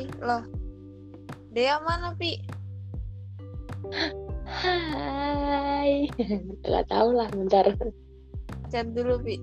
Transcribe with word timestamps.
Hai, 0.00 0.08
loh. 0.24 0.40
Dea 1.52 1.76
mana, 1.84 2.16
Pi? 2.16 2.40
Hai. 4.48 6.08
Gak 6.64 6.88
tau 6.88 7.12
lah, 7.12 7.28
bentar. 7.28 7.68
Chat 8.72 8.96
dulu, 8.96 9.20
Pi. 9.20 9.36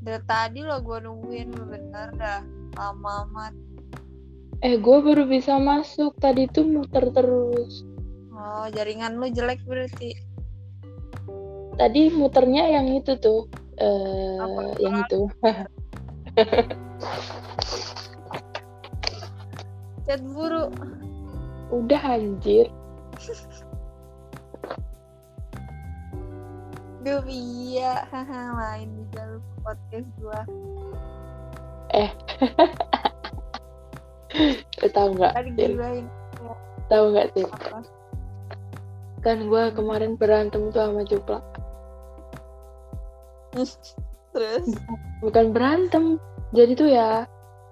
Dari 0.00 0.24
tadi 0.24 0.64
lo 0.64 0.80
gue 0.80 1.04
nungguin 1.04 1.52
bener 1.52 2.16
dah. 2.16 2.40
Lama 2.80 3.28
amat. 3.28 3.52
Eh, 4.64 4.80
gue 4.80 4.98
baru 5.04 5.28
bisa 5.28 5.60
masuk. 5.60 6.16
Tadi 6.16 6.48
tuh 6.48 6.64
muter 6.64 7.04
terus. 7.12 7.84
Oh, 8.32 8.72
jaringan 8.72 9.20
lu 9.20 9.28
jelek 9.28 9.60
berarti. 9.68 10.16
Tadi 11.76 12.08
muternya 12.08 12.72
yang 12.72 12.88
itu 12.88 13.20
tuh. 13.20 13.52
Eh, 13.76 14.40
Apa? 14.40 14.80
yang 14.80 15.04
itu. 15.04 15.28
Chat 20.04 20.20
buru. 20.20 20.68
Udah 21.72 22.02
anjir. 22.04 22.68
Duh, 27.04 27.24
iya. 27.28 28.04
Haha, 28.12 28.52
main 28.52 28.88
di 28.92 29.04
jalur 29.16 29.40
podcast 29.64 30.08
gua. 30.20 30.40
Lu 34.84 34.88
tahu 34.92 35.08
nggak? 35.16 35.32
Tahu 36.92 37.04
nggak 37.16 37.28
sih? 37.32 37.46
Kan 39.24 39.48
gue 39.48 39.64
kemarin 39.72 40.20
berantem 40.20 40.68
tuh 40.68 40.84
sama 40.84 41.04
Cupla. 41.08 41.40
Terus? 44.36 44.66
Bukan 45.24 45.56
berantem. 45.56 46.20
Jadi 46.52 46.72
tuh 46.76 46.88
ya 46.92 47.24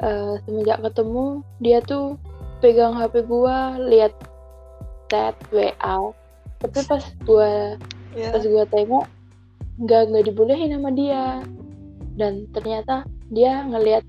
eh, 0.02 0.34
semenjak 0.44 0.78
ketemu 0.82 1.46
dia 1.62 1.78
tuh 1.82 2.18
pegang 2.62 2.94
HP 2.94 3.26
gua, 3.26 3.74
lihat 3.78 4.14
chat 5.10 5.34
WA. 5.50 6.14
Tapi 6.62 6.78
pas 6.86 7.02
gua 7.26 7.74
Ya. 8.12 8.28
pas 8.28 8.44
gua 8.44 8.68
tengok 8.68 9.08
nggak 9.80 10.02
nggak 10.12 10.24
dibolehin 10.30 10.76
sama 10.76 10.90
dia. 10.94 11.40
Dan 12.14 12.46
ternyata 12.52 13.08
dia 13.32 13.64
ngelihat 13.66 14.04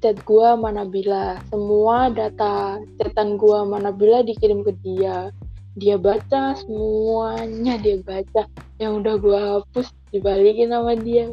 chat 0.00 0.16
gua 0.24 0.56
sama 0.56 0.72
Nabila 0.74 1.38
semua 1.52 2.08
data 2.10 2.80
chatan 2.98 3.36
gua 3.36 3.62
sama 3.62 3.78
Nabila 3.78 4.26
dikirim 4.26 4.66
ke 4.66 4.72
dia. 4.82 5.30
Dia 5.78 5.94
baca 5.94 6.58
semuanya 6.58 7.78
dia 7.78 8.02
baca. 8.02 8.50
Yang 8.82 8.92
udah 9.04 9.14
gua 9.22 9.38
hapus 9.60 9.92
dibalikin 10.10 10.74
sama 10.74 10.98
dia. 10.98 11.30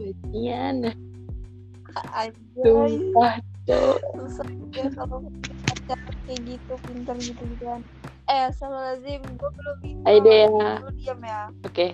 Anjay. 2.11 2.35
sumpah 2.59 3.39
susah 3.65 4.47
ya 4.77 4.85
kalau 4.93 5.25
pacar 5.65 5.97
kayak 6.29 6.41
gitu 6.45 6.73
pinter 6.85 7.15
gitu 7.17 7.41
gitu 7.41 7.63
kan 7.65 7.81
eh 8.29 8.49
Lazim 8.61 9.21
gue 9.25 9.49
belum 9.49 9.75
bisa 9.81 10.05
Hai 10.05 10.17
Dea. 10.21 10.49
lu 10.81 10.91
diam 10.97 11.19
ya 11.25 11.49
oke 11.65 11.87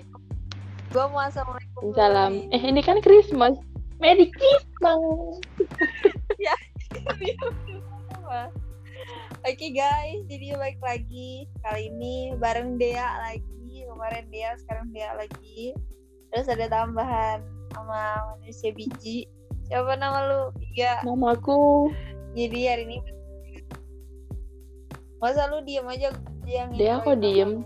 gue 0.92 1.04
mau 1.08 1.24
assalamualaikum 1.24 1.96
salam 1.96 2.32
eh 2.52 2.60
ini 2.60 2.80
kan 2.84 3.00
Christmas 3.00 3.56
Merry 4.00 4.28
Christmas 4.28 5.40
Apa? 8.22 8.52
Oke 9.42 9.74
guys, 9.74 10.22
jadi 10.30 10.54
balik 10.54 10.78
lagi 10.78 11.50
kali 11.66 11.90
ini 11.90 12.30
bareng 12.38 12.78
Dea 12.78 13.18
lagi. 13.26 13.82
Kemarin 13.90 14.30
Dea, 14.30 14.54
sekarang 14.54 14.94
Dea 14.94 15.18
lagi. 15.18 15.74
Terus 16.30 16.46
ada 16.46 16.70
tambahan 16.70 17.42
sama 17.74 18.22
manusia 18.38 18.70
biji. 18.70 19.26
Siapa 19.72 19.96
nama 19.96 20.20
lu? 20.28 20.52
Tiga. 20.60 21.00
namaku 21.00 21.88
Jadi 22.36 22.60
hari 22.68 22.84
ini 22.92 23.00
masa 25.16 25.48
lu 25.48 25.64
diem 25.64 25.88
aja 25.88 26.12
yang 26.44 26.76
kok 26.76 27.16
nama 27.16 27.24
diem? 27.24 27.50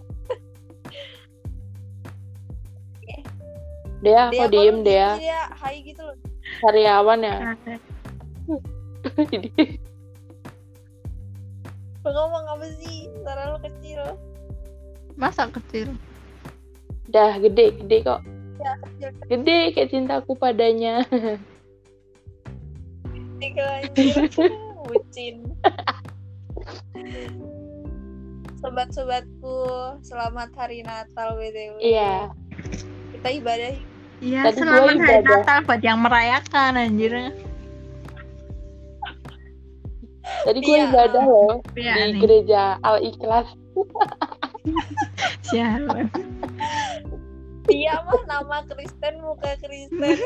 Dea 4.06 4.30
Dea 4.30 4.38
kok 4.38 4.54
diem 4.54 4.86
Dea 4.86 5.18
Dea? 5.18 5.50
Hai 5.58 5.82
gitu 5.82 6.06
loh. 6.06 6.14
karyawan 6.62 7.26
ya 7.26 7.58
Lu 12.06 12.10
ngomong 12.14 12.46
apa 12.46 12.70
sih? 12.78 13.10
Suara 13.18 13.50
lu 13.50 13.58
kecil. 13.66 14.14
Masa 15.18 15.50
kecil? 15.50 15.90
Dah 17.10 17.34
gede 17.42 17.82
gede 17.82 17.98
kok 18.06 18.22
Ya, 18.62 18.78
kecil 18.78 19.10
gede 19.26 19.74
kayak 19.74 19.90
cintaku 19.90 20.38
padanya 20.38 21.02
kecil 23.38 23.66
anjir. 23.66 24.14
Bucin. 24.86 25.36
Sobat-sobatku, 28.56 29.58
selamat 30.00 30.50
hari 30.54 30.80
Natal 30.80 31.36
BTW. 31.36 31.76
iya 31.78 32.30
Kita 33.12 33.28
ibadah 33.32 33.72
Iya, 34.16 34.40
selamat 34.50 34.96
hari 34.96 35.20
ibadah. 35.20 35.38
Natal 35.38 35.58
buat 35.62 35.82
yang 35.82 35.98
merayakan 36.00 36.72
anjir. 36.74 37.12
tadi 40.42 40.58
gue 40.58 40.74
Iya. 40.74 40.90
ibadah 40.90 41.22
loh 41.22 41.62
Iya 41.72 41.92
di 41.94 42.02
nih. 42.08 42.18
gereja 42.18 42.62
Al 42.80 42.98
Ikhlas 43.00 43.46
Sialan. 45.46 46.10
Dia 47.66 47.98
mah 48.06 48.22
nama 48.30 48.62
Kristen 48.70 49.14
muka 49.20 49.58
Kristen. 49.58 50.16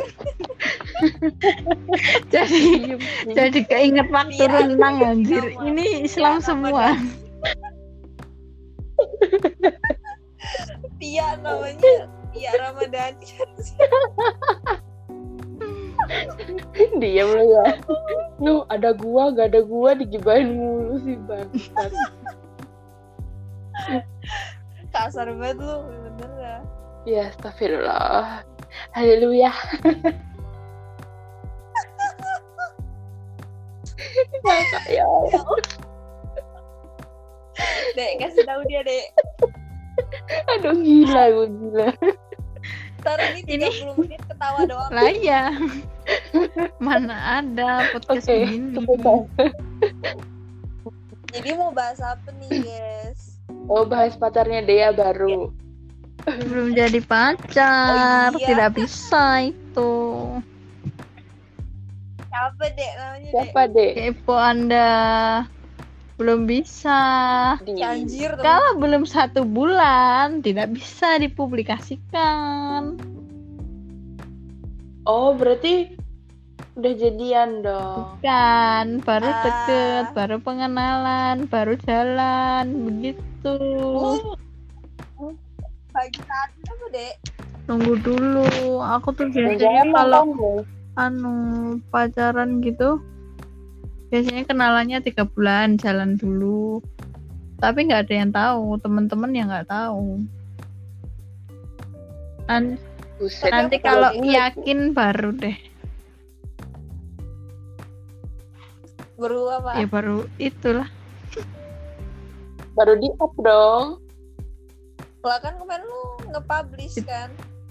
jadi 2.34 2.62
jadi 3.32 3.60
keinget 3.64 4.08
waktu 4.12 4.44
Iya. 4.44 4.68
renang 4.68 4.96
anjir. 5.00 5.44
Sama. 5.56 5.64
Ini 5.66 5.84
Islam 6.04 6.36
Iya, 6.36 6.44
semua. 6.44 6.86
Tia 11.00 11.28
namanya 11.40 11.94
Tia 12.36 12.52
Ramadhani. 12.60 13.28
diam 16.98 17.28
lu 17.36 17.44
ya 17.44 17.64
lu 18.40 18.64
ada 18.72 18.90
gua 18.96 19.30
gak 19.30 19.52
ada 19.52 19.60
gua 19.62 19.94
digibahin 19.94 20.56
mulu 20.58 20.96
sih 21.04 21.16
bang 21.28 21.46
Kasar 24.90 25.30
banget 25.38 25.62
lu, 25.62 25.86
bener 25.86 26.30
dah. 26.34 26.60
Ya 27.08 27.28
astagfirullah 27.32 28.44
haleluya 28.92 29.52
Maka, 34.40 34.80
ya 34.88 35.04
Allah. 35.04 35.44
Dek, 37.92 38.12
kasih 38.24 38.42
tahu 38.48 38.64
dia, 38.64 38.80
Dek. 38.80 39.06
aduh 40.56 40.72
gila 40.80 41.22
gue 41.28 41.46
gila 41.60 41.88
Ntar 43.04 43.18
ini 43.36 43.40
30 43.44 44.00
menit 44.00 44.22
ketawa 44.24 44.64
doang. 44.64 44.90
Lah 44.92 45.12
iya. 45.12 45.52
Mana 46.80 47.44
ada 47.44 47.92
podcast 47.92 48.28
begini. 48.28 48.72
cepetan 48.76 49.28
Jadi 51.36 51.50
mau 51.54 51.70
bahas 51.70 52.00
apa 52.00 52.32
nih, 52.40 52.64
guys? 52.64 53.30
oh 53.70 53.84
bahas 53.86 54.18
pacarnya 54.18 54.62
Dea 54.66 54.90
baru 54.90 55.54
Belum 56.26 56.72
jadi 56.72 57.00
pacar, 57.00 58.30
Oh, 58.30 58.38
iya. 58.38 58.46
tidak 58.46 58.70
bisa 58.76 59.24
itu. 59.48 59.92
Siapa, 62.30 62.64
Dek? 62.70 62.92
Namanya, 62.94 63.18
Dek? 63.20 63.32
siapa 63.32 63.60
deh 63.66 63.90
Kepo 63.92 64.34
Anda. 64.34 64.90
Belum 66.16 66.44
bisa. 66.44 67.00
Anjir. 67.64 68.36
Kalau 68.36 68.76
belum 68.76 69.04
satu 69.04 69.42
bulan, 69.42 70.40
tidak 70.40 70.70
bisa 70.70 71.16
dipublikasikan. 71.16 72.96
oh 75.04 75.32
berarti 75.32 75.96
udah 76.76 76.92
jadian 76.94 77.64
dong 77.64 78.20
Kan, 78.22 79.00
baru 79.02 79.26
Ah. 79.26 79.40
deket, 79.42 80.04
baru 80.14 80.36
pengenalan, 80.38 81.48
baru 81.50 81.74
jalan, 81.82 82.64
begitu. 82.86 83.56
Uh. 83.90 84.36
Apa, 86.00 86.86
Dek? 86.96 87.14
Tunggu 87.68 87.92
dulu, 88.00 88.80
aku 88.80 89.12
tuh 89.12 89.28
biasanya 89.28 89.84
kalau 89.92 90.32
anu 90.96 91.34
pacaran 91.92 92.64
gitu, 92.64 93.04
biasanya 94.08 94.48
kenalannya 94.48 95.04
tiga 95.04 95.28
bulan, 95.28 95.76
jalan 95.76 96.16
dulu. 96.16 96.80
Tapi 97.60 97.84
nggak 97.84 98.08
ada 98.08 98.14
yang 98.16 98.32
tahu, 98.32 98.80
teman-teman 98.80 99.30
yang 99.36 99.52
nggak 99.52 99.68
tahu. 99.68 100.24
Nan- 102.48 102.80
Buset. 103.20 103.52
nanti 103.52 103.76
kalau 103.76 104.16
baru 104.16 104.24
yakin 104.24 104.78
baru 104.96 105.30
deh, 105.36 105.56
Baru 109.20 109.52
apa? 109.52 109.76
ya 109.76 109.84
baru 109.84 110.24
itulah. 110.40 110.88
baru 112.72 112.96
di 112.96 113.12
up 113.20 113.36
dong 113.44 114.00
Lah 115.20 115.38
kan 115.38 115.54
kemarin 115.56 115.84
lu 115.84 116.02
nge-publish 116.28 116.96
kan? 117.04 117.28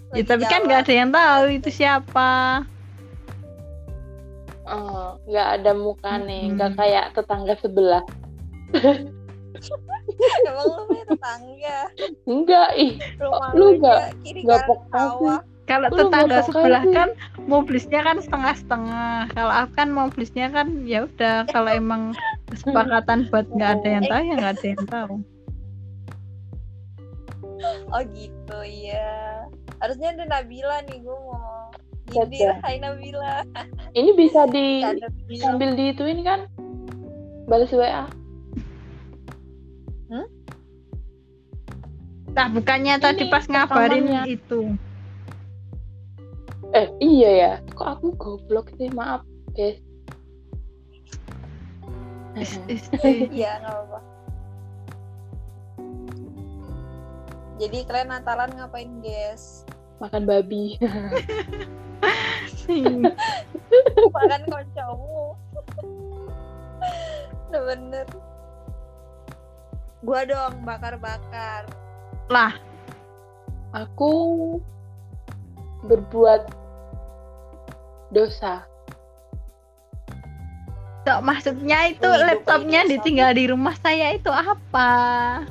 Ya, 0.09 0.15
Lagi 0.15 0.23
tapi 0.23 0.43
kan 0.43 0.51
jalan. 0.51 0.65
nggak 0.65 0.81
ada 0.81 0.93
yang 0.95 1.09
tahu 1.09 1.43
itu 1.51 1.69
siapa. 1.71 2.31
Oh, 4.65 5.17
nggak 5.25 5.47
ada 5.55 5.71
mukanya, 5.73 6.37
nggak 6.47 6.69
Mm-mm. 6.69 6.79
kayak 6.79 7.05
tetangga 7.13 7.53
sebelah. 7.57 8.03
Emang 10.45 10.65
lu 10.67 10.81
punya 10.85 11.05
tetangga? 11.07 11.77
Enggak, 12.23 12.69
ih. 12.75 12.91
Rumah 13.17 13.49
Lu 13.51 13.65
nggak- 13.75 14.13
nggak 14.23 14.61
peka 14.63 14.85
sih. 14.85 14.93
sawah. 14.93 15.39
Kalau 15.65 15.87
tetangga 15.91 16.37
sebelah 16.43 16.81
sih. 16.81 16.93
kan 16.93 17.09
mobilisnya 17.43 18.01
kan 18.01 18.17
setengah-setengah. 18.19 19.29
Kalau 19.31 19.53
aku 19.55 19.71
kan 19.75 19.89
mobilisnya 19.89 20.47
kan 20.49 20.67
ya 20.83 21.05
udah 21.05 21.45
kalau 21.45 21.69
emang 21.81 22.13
kesepakatan 22.47 23.29
buat 23.29 23.45
nggak 23.51 23.71
ada 23.75 23.89
yang 23.91 24.05
tahu 24.05 24.21
ya 24.23 24.33
nggak 24.35 24.53
ada 24.55 24.65
yang 24.67 24.85
tahu. 24.85 25.13
Oh 27.93 28.01
gitu, 28.15 28.57
iya. 28.63 29.43
Harusnya 29.83 30.15
ada 30.15 30.25
Nabila 30.27 30.79
nih, 30.87 31.03
gue 31.03 31.17
mau 31.17 31.71
nyindir. 32.09 32.55
Hai 32.63 32.79
Nabila. 32.79 33.43
Ini 33.99 34.11
bisa 34.15 34.47
di 34.47 34.81
sambil 35.39 35.75
diituin 35.75 36.23
kan? 36.23 36.47
Balas 37.45 37.73
WA. 37.73 38.07
Nah 42.29 42.47
bukannya 42.55 43.01
tadi 43.01 43.25
Ini 43.27 43.31
pas 43.33 43.45
ngabarin 43.49 44.05
rekamannya. 44.05 44.23
itu. 44.29 44.61
Eh, 46.71 46.87
iya 47.01 47.29
ya. 47.33 47.51
Kok 47.73 47.87
aku 47.97 48.07
goblok 48.15 48.69
sih? 48.77 48.87
Maaf, 48.93 49.25
guys. 49.57 49.81
Is, 52.37 52.55
is, 52.69 52.85
is. 53.01 53.27
Iya, 53.33 53.59
nggak 53.59 53.73
apa-apa. 53.73 53.99
Jadi 57.59 57.83
kalian 57.83 58.07
Natalan 58.07 58.55
ngapain, 58.55 58.87
guys? 59.03 59.67
Makan 59.99 60.23
babi. 60.23 60.79
Makan 64.15 64.41
koncomu. 64.47 65.35
Udah 67.51 67.61
bener. 67.67 68.07
Gua 69.99 70.23
dong 70.23 70.63
bakar-bakar. 70.63 71.67
lah 72.29 72.53
aku 73.73 74.13
berbuat 75.83 76.45
dosa. 78.13 78.63
Cok, 81.09 81.19
maksudnya 81.25 81.89
itu 81.89 82.05
laptopnya 82.05 82.85
ditinggal 82.85 83.33
di 83.33 83.49
rumah 83.49 83.73
saya 83.81 84.13
itu 84.13 84.29
apa? 84.29 85.41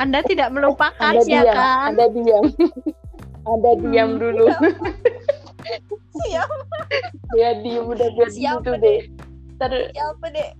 Anda 0.00 0.24
tidak 0.24 0.48
melupakan 0.50 1.12
Anda 1.12 1.20
ya 1.28 1.44
diam, 1.44 1.52
kan? 1.52 1.88
Anda 1.92 2.04
diam. 2.08 2.44
Anda 3.52 3.70
diam 3.84 4.08
Hmm. 4.10 4.20
dulu. 4.20 4.46
Siapa? 6.20 6.64
ya 7.36 7.50
diam 7.60 7.84
udah 7.86 8.08
biar 8.16 8.28
Siapa, 8.32 8.58
gitu 8.58 8.70
deh. 8.80 9.00
Ntar 9.54 9.72
Siapa, 9.92 10.26
Dek? 10.32 10.50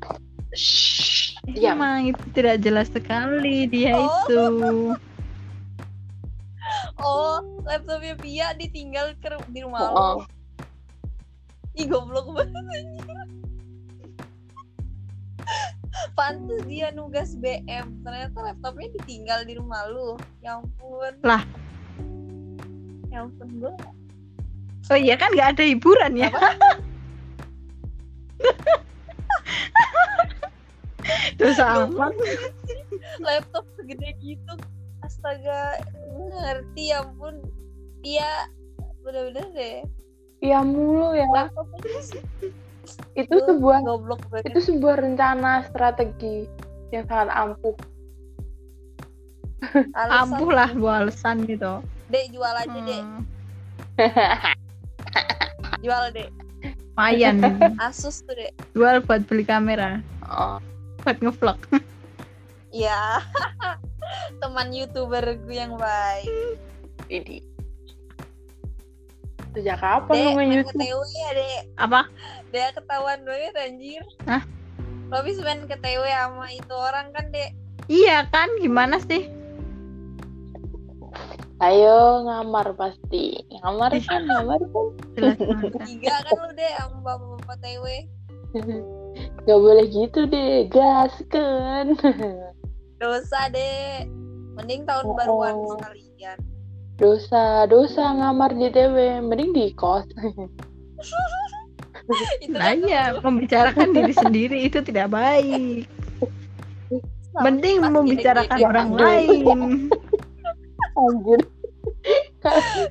Shh, 0.53 1.41
diam. 1.49 1.81
Emang 1.81 2.13
itu 2.13 2.25
tidak 2.37 2.61
jelas 2.61 2.93
sekali 2.93 3.65
dia 3.65 3.97
Oh. 3.97 4.05
itu. 4.05 4.41
Oh, 7.01 7.41
laptopnya 7.65 8.15
Pia 8.15 8.53
ditinggal 8.55 9.17
ke 9.19 9.33
di 9.51 9.65
rumah 9.65 9.91
Oh, 9.91 9.97
lu. 10.21 10.29
Ih, 11.75 11.89
goblok 11.89 12.29
banget 12.31 12.61
anjir. 12.61 13.19
Pantes 16.15 16.63
dia 16.67 16.91
nugas 16.95 17.35
BM. 17.39 18.03
Ternyata 18.07 18.41
laptopnya 18.41 18.89
ditinggal 19.01 19.45
di 19.47 19.55
rumah 19.59 19.87
lu. 19.91 20.17
Ya 20.43 20.59
ampun. 20.63 21.15
Lah. 21.27 21.43
Ya 23.11 23.23
ampun 23.27 23.49
gue. 23.59 23.75
Oh 24.91 24.99
iya 24.99 25.15
kan 25.15 25.31
nggak 25.31 25.55
ada 25.55 25.63
hiburan 25.63 26.19
ya? 26.19 26.35
Dosa 31.39 31.87
amat. 31.87 32.11
Laptop 33.23 33.63
segede 33.79 34.19
gitu. 34.19 34.55
Astaga, 35.07 35.79
gue 35.95 36.27
ngerti 36.35 36.91
ya 36.91 37.07
ampun. 37.07 37.39
Dia 38.03 38.51
bener-bener 39.07 39.47
deh. 39.55 39.87
Iya 40.43 40.67
mulu 40.67 41.15
ya. 41.15 41.31
Laptopnya 41.31 42.03
Itu 43.15 43.37
sebuah 43.43 43.83
goblok 43.83 44.23
banget. 44.29 44.51
itu 44.51 44.61
sebuah 44.71 44.97
rencana 44.99 45.67
strategi 45.67 46.47
yang 46.91 47.05
sangat 47.07 47.29
ampuh. 47.33 47.77
Alasan, 49.93 50.41
Ampuh 50.41 50.51
lah 50.51 50.71
buat 50.73 51.05
alasan 51.05 51.45
gitu. 51.45 51.85
Dek 52.09 52.33
jual 52.33 52.55
aja 52.55 52.79
dek. 52.81 53.03
Hmm, 53.05 53.23
Jual 55.85 56.05
dek. 56.13 56.29
lumayan. 56.97 57.37
Asus 57.87 58.25
tuh 58.25 58.35
dek. 58.35 58.53
Jual 58.73 59.01
buat 59.01 59.25
beli 59.29 59.45
kamera, 59.45 60.01
oh, 60.27 60.59
buat 61.01 61.17
ngevlog. 61.21 61.61
Iya. 62.73 63.21
Teman 64.41 64.73
youtuber 64.73 65.23
gue 65.23 65.55
yang 65.55 65.77
baik. 65.77 66.57
ini. 67.07 67.43
Sejak 69.51 69.79
kapan 69.79 70.15
Dek, 70.15 70.23
lu 70.23 70.31
main 70.31 70.37
main 70.37 70.51
ke 70.51 70.57
YouTube? 70.63 70.81
TW 70.81 71.03
ya 71.11 71.31
dek. 71.35 71.61
Apa? 71.77 72.01
Dek 72.51 72.69
ketahuan 72.79 73.19
banget 73.27 73.55
anjir. 73.59 74.05
Hah? 74.25 74.43
Lo 75.11 75.15
habis 75.19 75.37
main 75.43 75.67
ke 75.67 75.75
TW 75.75 76.03
sama 76.07 76.47
itu 76.51 76.75
orang 76.75 77.07
kan 77.11 77.27
dek. 77.29 77.51
Iya 77.91 78.31
kan? 78.31 78.47
Gimana 78.63 79.03
sih? 79.03 79.27
Ayo 81.61 82.25
ngamar 82.25 82.73
pasti. 82.73 83.37
Ngamar 83.53 83.93
kan, 84.01 84.23
ngamar 84.25 84.61
kan. 84.63 84.87
Jelas 85.19 85.39
banget. 85.51 85.73
Tiga 85.85 86.15
kan 86.25 86.37
lu 86.39 86.51
dek 86.55 86.73
sama 86.79 86.97
bapak-bapak 87.03 87.57
TW. 87.59 87.85
Gak 89.45 89.59
boleh 89.59 89.87
gitu 89.91 90.21
deh, 90.27 90.71
gas 90.71 91.15
kan. 91.29 91.99
Dosa 92.97 93.41
dek. 93.51 94.07
Mending 94.55 94.87
tahun 94.87 95.05
Oh. 95.05 95.15
baruan 95.19 95.55
sekalian. 95.75 96.39
Dosa, 97.01 97.65
dosa 97.65 98.13
ngamar 98.13 98.53
di 98.53 98.69
TW, 98.69 99.25
mending 99.25 99.51
di 99.57 99.73
kos. 99.73 100.05
itu 102.45 102.53
Nah 102.53 102.75
kan 102.75 102.79
iya, 102.85 103.05
membicarakan 103.17 103.89
diri 103.97 104.13
sendiri 104.13 104.59
itu 104.69 104.85
tidak 104.85 105.09
baik. 105.09 105.89
Mending 107.41 107.89
membicarakan 107.89 108.59
orang 108.61 108.89
Aduh. 108.93 109.01
lain. 109.01 109.47
Anjir. 110.99 111.41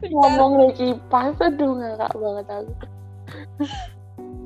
Ngomong 0.09 0.51
dari 0.57 0.73
kipas, 0.77 1.37
aduh 1.41 1.77
ngakak 1.77 2.13
banget 2.15 2.47
aku. 2.49 2.73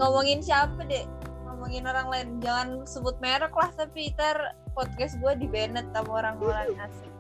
Ngomongin 0.02 0.40
siapa 0.42 0.82
dek? 0.90 1.06
Ngomongin 1.46 1.84
orang 1.86 2.08
lain. 2.10 2.28
Jangan 2.42 2.68
sebut 2.90 3.16
merek 3.22 3.54
lah 3.54 3.70
tapi 3.78 4.12
ntar 4.18 4.58
podcast 4.74 5.22
gue 5.22 5.34
di 5.38 5.48
banned 5.48 5.86
sama 5.94 6.26
orang-orang 6.26 6.74
asing. 6.82 7.14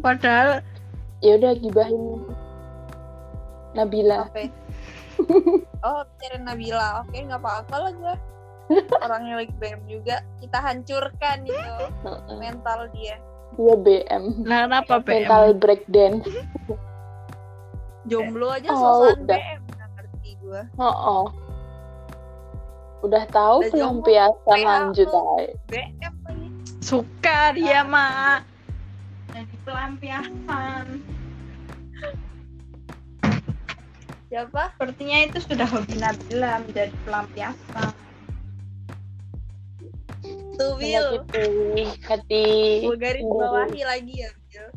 Padahal 0.00 0.64
ya 1.20 1.36
udah 1.36 1.52
gibahin 1.56 2.24
Nabila. 3.76 4.26
Oke. 4.26 4.50
Oh, 5.84 6.02
cari 6.18 6.38
Nabila. 6.42 7.04
Oke, 7.04 7.22
nggak 7.22 7.40
apa-apa 7.40 7.76
lah 7.76 7.92
gue. 7.92 8.14
Orangnya 9.04 9.34
lagi 9.44 9.54
BM 9.58 9.82
juga. 9.86 10.22
Kita 10.42 10.58
hancurkan 10.62 11.46
itu 11.46 11.84
mental 12.38 12.90
dia. 12.94 13.18
Dia 13.58 13.74
BM. 13.76 14.46
nah 14.46 14.66
kenapa 14.66 15.02
Mental 15.02 15.44
BM? 15.54 15.58
breakdance. 15.58 16.24
Jomblo 18.08 18.48
aja 18.54 18.68
Oh, 18.72 19.10
udah. 19.12 19.38
BM. 19.38 19.60
Nggak 19.70 19.90
ngerti 19.98 20.30
gue. 20.40 20.62
Oh, 20.78 20.94
oh. 20.94 21.24
Udah 23.00 23.24
tahu 23.32 23.64
Udah 23.64 23.70
jomblo, 23.72 24.04
pelampiasan 24.04 24.58
lanjut 24.64 25.08
aja. 25.08 25.54
BM 25.68 26.14
lagi. 26.26 26.48
Suka 26.80 27.52
dia 27.54 27.80
mah. 27.84 28.49
Pelampiasan. 29.70 30.86
Siapa? 34.26 34.74
Sepertinya 34.74 35.18
itu 35.30 35.38
sudah 35.46 35.66
hobi 35.70 35.94
Nabila 35.94 36.58
menjadi 36.66 36.94
pelampiasan. 37.06 37.94
Tuh, 40.58 40.74
Will. 40.74 41.22
Menyakiti 41.22 41.86
hati. 42.02 42.46
Gue 42.82 42.98
garis 42.98 43.22
bawahi 43.22 43.82
lagi 43.86 44.14
ya, 44.26 44.30
Will. 44.34 44.68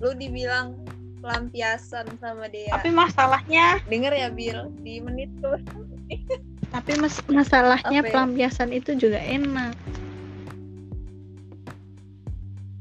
Lu 0.00 0.10
dibilang 0.16 0.80
pelampiasan 1.20 2.08
sama 2.16 2.48
dia. 2.48 2.72
Tapi 2.72 2.88
masalahnya, 2.88 3.84
Denger 3.84 4.16
ya, 4.16 4.28
Bill. 4.32 4.72
Di 4.80 5.04
menit 5.04 5.28
tuh. 5.44 5.60
tapi 6.74 6.96
mas- 6.96 7.24
masalahnya 7.28 8.00
Apa 8.00 8.08
ya? 8.08 8.12
pelampiasan 8.16 8.72
itu 8.72 8.96
juga 8.96 9.20
enak. 9.20 9.76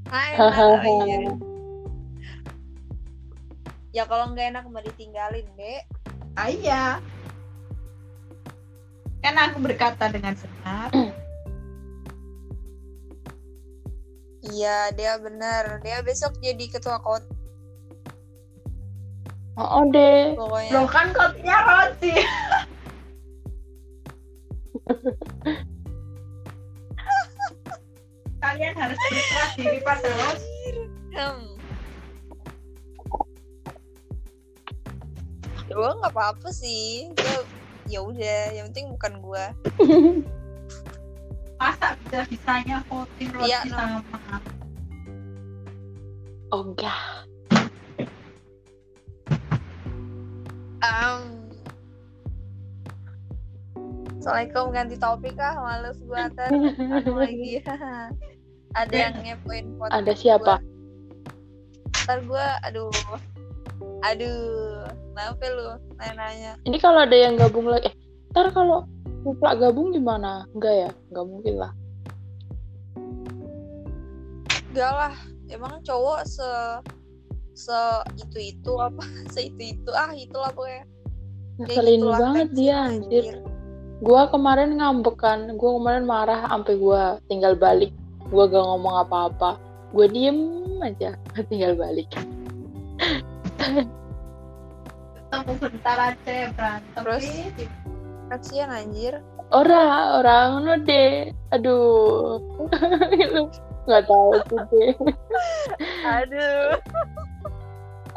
Ah, 0.07 0.27
enak. 0.39 0.55
oh, 0.55 1.03
iya. 1.03 1.46
Ya 3.95 4.03
kalau 4.05 4.31
nggak 4.31 4.47
enak 4.55 4.63
mah 4.67 4.83
ditinggalin, 4.83 5.47
Dek. 5.55 5.83
Ah, 6.37 6.49
iya. 6.51 6.83
Kan 9.23 9.35
aku 9.35 9.57
berkata 9.63 10.07
dengan 10.11 10.35
benar. 10.37 10.91
Iya, 14.47 14.93
dia 14.93 15.17
bener. 15.19 15.81
Dia 15.81 15.99
besok 16.05 16.37
jadi 16.39 16.67
ketua 16.69 17.01
kota 17.01 17.25
Oh, 19.57 19.81
oh 19.81 19.89
deh. 19.89 20.37
pokoknya. 20.37 20.69
Loh 20.69 20.85
kan 20.85 21.09
kopinya 21.17 21.57
roti. 21.65 22.13
Kalian 28.37 28.73
harus 28.77 29.01
berserah 29.01 29.49
diri 29.57 29.81
Pak 29.81 29.97
terus. 30.05 30.41
Gue 35.67 35.89
nggak 35.99 36.13
apa-apa 36.15 36.49
sih. 36.51 37.11
Gue 37.11 37.37
ya 37.87 38.03
udah, 38.03 38.55
yang 38.55 38.71
penting 38.71 38.91
bukan 38.95 39.13
gue. 39.19 39.43
Masa 41.59 41.97
bisa 42.05 42.19
bisanya 42.29 42.85
voting 42.87 43.31
roti 43.33 43.69
no. 43.71 43.75
sama. 43.75 44.35
Oh 46.53 46.63
enggak. 46.63 47.01
Um. 50.79 51.47
Assalamualaikum 54.27 54.75
ganti 54.75 54.95
topik 54.99 55.39
ah 55.39 55.55
males 55.55 55.95
gue 56.03 56.19
ntar 56.35 56.51
lagi 57.23 57.63
ada 58.83 58.91
yang 58.91 59.15
ngepoin 59.23 59.71
foto 59.79 59.87
Ada 59.95 60.11
siapa? 60.19 60.59
ntar 62.03 62.19
gue 62.27 62.45
aduh 62.67 62.91
aduh 64.05 64.85
kenapa 65.13 65.45
lu 65.49 65.65
nanya-nanya 65.97 66.51
Ini 66.65 66.77
kalau 66.77 67.01
ada 67.01 67.17
yang 67.17 67.33
gabung 67.39 67.65
lagi, 67.65 67.89
eh, 67.89 67.95
ntar 68.29 68.53
kalau 68.53 68.85
lupa 69.25 69.57
gabung 69.57 69.89
gimana? 69.89 70.45
Enggak 70.53 70.73
ya? 70.73 70.89
Enggak 71.09 71.25
mungkin 71.25 71.55
lah. 71.57 71.73
enggak 74.77 74.93
lah 74.93 75.15
emang 75.49 75.81
cowok 75.81 76.21
se 76.29 76.49
se 77.57 77.79
itu 78.13 78.53
itu 78.53 78.71
apa 78.77 79.01
se 79.33 79.49
itu 79.49 79.73
itu 79.73 79.89
ah 79.97 80.13
itulah 80.13 80.53
pokoknya 80.53 80.85
Ngeselin 81.57 81.97
gitulah 81.97 82.19
banget 82.21 82.47
kan, 82.47 82.57
dia 82.57 82.75
anjir. 82.85 83.25
Gua 84.05 84.29
kemarin 84.29 84.77
ngambek 84.77 85.17
kan, 85.17 85.57
gua 85.57 85.81
kemarin 85.81 86.05
marah 86.05 86.45
sampai 86.53 86.77
gua 86.77 87.17
tinggal 87.25 87.57
balik. 87.57 87.89
Gua 88.29 88.45
gak 88.45 88.61
ngomong 88.61 89.01
apa-apa. 89.01 89.57
Gua 89.89 90.05
diem 90.05 90.37
aja, 90.85 91.17
tinggal 91.49 91.73
balik. 91.73 92.05
Ketemu 95.17 95.51
bentar 95.59 95.97
aja 95.97 96.31
ya 96.31 96.47
berantem. 96.55 97.01
Terus? 97.03 97.23
Ih, 97.25 97.69
kasihan 98.31 98.69
anjir 98.71 99.19
Ora, 99.47 100.19
orang 100.19 100.67
no 100.67 100.75
deh. 100.83 101.31
Aduh. 101.55 102.43
Lu 103.31 103.43
nggak 103.87 104.03
tahu 104.03 104.35
sih 104.51 104.59
deh. 104.67 104.91
aduh 106.03 106.75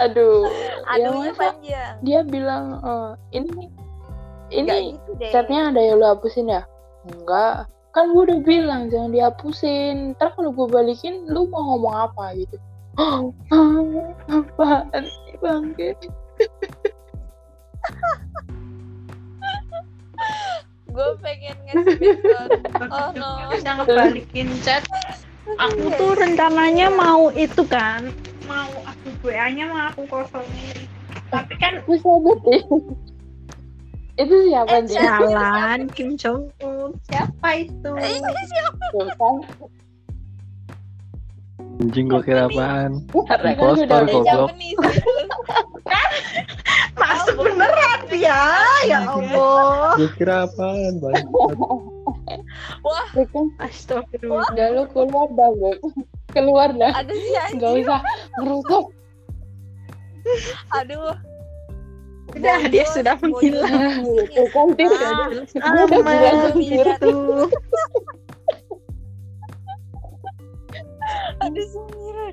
Aduh. 0.02 0.42
ya 0.50 0.74
aduhnya 0.90 1.30
masa 1.30 1.54
panjang 1.54 1.94
dia 2.02 2.20
bilang 2.26 2.82
eh, 2.82 3.38
ini 3.38 3.70
ini 4.50 4.98
gitu 4.98 5.30
chatnya 5.30 5.70
ada 5.70 5.78
yang 5.78 6.02
lu 6.02 6.06
hapusin 6.10 6.50
ya? 6.50 6.66
Enggak. 7.06 7.70
Kan 7.94 8.14
gue 8.14 8.22
udah 8.22 8.40
bilang 8.42 8.90
jangan 8.90 9.14
dihapusin. 9.14 10.14
Ntar 10.18 10.34
kalau 10.34 10.50
gue 10.54 10.66
balikin, 10.66 11.26
lu 11.30 11.46
mau 11.50 11.74
ngomong 11.74 12.10
apa 12.10 12.34
gitu? 12.38 12.58
Apaan 14.30 15.04
sih 15.04 15.34
bangke? 15.38 15.94
gue 20.90 21.08
pengen 21.22 21.54
ngasih 21.64 22.18
oh 22.90 23.08
no 23.14 23.54
bisa 23.54 23.78
ngebalikin 23.78 24.50
chat 24.60 24.82
aku 25.54 25.86
tuh 25.94 26.18
rencananya 26.18 26.90
mau 26.90 27.30
itu 27.30 27.62
kan 27.64 28.10
mau 28.44 28.66
aku 28.82 29.08
WA 29.22 29.48
nya 29.48 29.70
mau 29.70 29.86
aku 29.86 30.02
kosongin 30.10 30.76
tapi 31.30 31.54
kan 31.62 31.78
sabut 31.86 32.42
deh. 32.42 32.58
Itu 34.18 34.34
siapa 34.50 34.74
Eh, 34.74 34.82
dia? 34.84 34.98
jalan 34.98 35.86
Kim 35.94 36.18
Jong 36.18 36.50
Un 36.58 36.90
siapa 37.06 37.48
itu 37.54 37.90
Eh, 37.94 38.18
Tuh 38.90 39.06
kan. 39.14 39.34
Anjing 41.80 42.06
gua 42.06 42.20
kira 42.20 42.44
apaan? 42.44 43.00
Kan 43.26 43.40
Impostor 43.42 44.02
goblok. 44.04 44.50
Masuk 46.92 47.36
beneran 47.40 48.00
dia 48.12 48.40
ya 48.84 48.98
Allah 49.08 49.96
Gua 49.96 50.10
kira 50.14 50.44
apaan, 50.44 51.00
Bang? 51.00 51.24
wah 52.84 53.08
kan 53.12 53.46
Astagfirullah 53.58 54.44
udah 54.52 54.68
lu 54.72 54.84
keluar 54.92 55.28
dah 55.32 55.50
Beb. 55.52 55.78
keluar 56.30 56.68
dah 56.72 56.92
ada 56.94 57.10
sih 57.10 57.32
nggak 57.58 57.70
anjir 57.70 57.84
usah 57.84 58.00
ngerusuk 58.38 58.84
aduh 60.72 61.16
Udah, 62.30 62.62
dia 62.70 62.86
sudah 62.94 63.18
menghilang. 63.18 64.06
Tuh 64.06 64.46
kan. 64.46 64.70
Ah, 64.78 65.26
Dia 65.74 65.82
udah 65.82 65.98
bilang 65.98 66.14
aman 66.14 66.54
jujur. 66.54 66.86
gitu 66.86 67.10
aduh. 71.44 71.66
Samira 71.72 72.26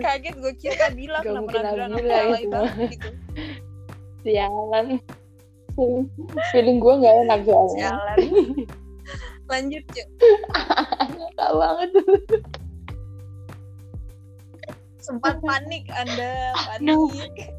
kaget 0.00 0.34
gue 0.38 0.54
kira 0.58 0.86
bilang 0.94 1.22
Gak 1.24 1.34
mungkin 1.36 1.62
Nabila 1.62 2.18
itu 2.38 2.60
gitu. 2.90 3.08
sialan. 4.24 4.86
Feeling 6.52 6.78
gue 6.82 6.94
nggak 7.00 7.16
enak 7.26 7.40
soalnya. 7.48 7.88
Jalan 7.88 8.18
lanjut 9.50 9.84
cuy 9.90 10.06
Gak 11.34 11.52
banget. 11.58 11.90
Sempat 15.02 15.42
panik 15.42 15.84
anda. 15.90 16.54
No. 16.78 17.10
panik. 17.10 17.50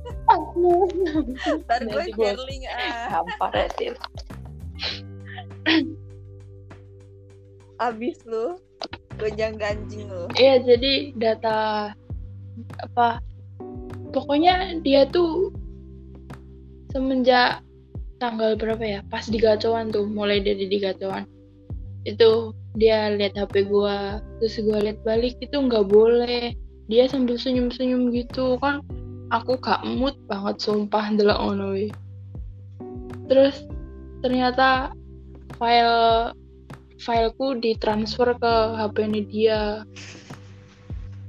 Ntar 1.68 1.82
gue 1.84 2.06
curling 2.16 2.64
ah. 2.72 3.20
ya 3.52 3.68
Tir. 3.76 3.96
abis 7.82 8.22
lu 8.30 8.62
gonjang 9.22 9.56
ganjing 9.62 10.10
lu 10.10 10.26
Iya 10.34 10.66
jadi 10.66 11.14
data 11.14 11.94
apa 12.82 13.22
pokoknya 14.12 14.82
dia 14.82 15.06
tuh 15.08 15.54
semenjak 16.92 17.64
tanggal 18.22 18.54
berapa 18.54 18.84
ya? 18.84 19.00
Pas 19.10 19.26
di 19.26 19.42
gacauan 19.42 19.90
tuh 19.90 20.06
mulai 20.06 20.44
dari 20.44 20.68
di 20.68 20.78
gacauan 20.78 21.26
itu 22.06 22.54
dia 22.78 23.14
lihat 23.14 23.38
HP 23.38 23.70
gua 23.70 24.20
terus 24.42 24.58
gua 24.66 24.82
lihat 24.82 25.00
balik 25.06 25.38
itu 25.40 25.56
nggak 25.56 25.88
boleh. 25.90 26.54
Dia 26.92 27.08
sambil 27.08 27.40
senyum-senyum 27.40 28.12
gitu 28.12 28.60
kan 28.60 28.84
aku 29.32 29.56
gak 29.64 29.80
mood 29.88 30.14
banget 30.28 30.60
sumpah 30.60 31.08
ngono 31.16 31.72
wi. 31.72 31.88
terus 33.32 33.64
ternyata 34.20 34.92
file 35.56 36.36
fileku 37.02 37.58
ditransfer 37.58 38.38
ke 38.38 38.54
HP 38.78 38.96
ini 39.10 39.22
dia 39.26 39.82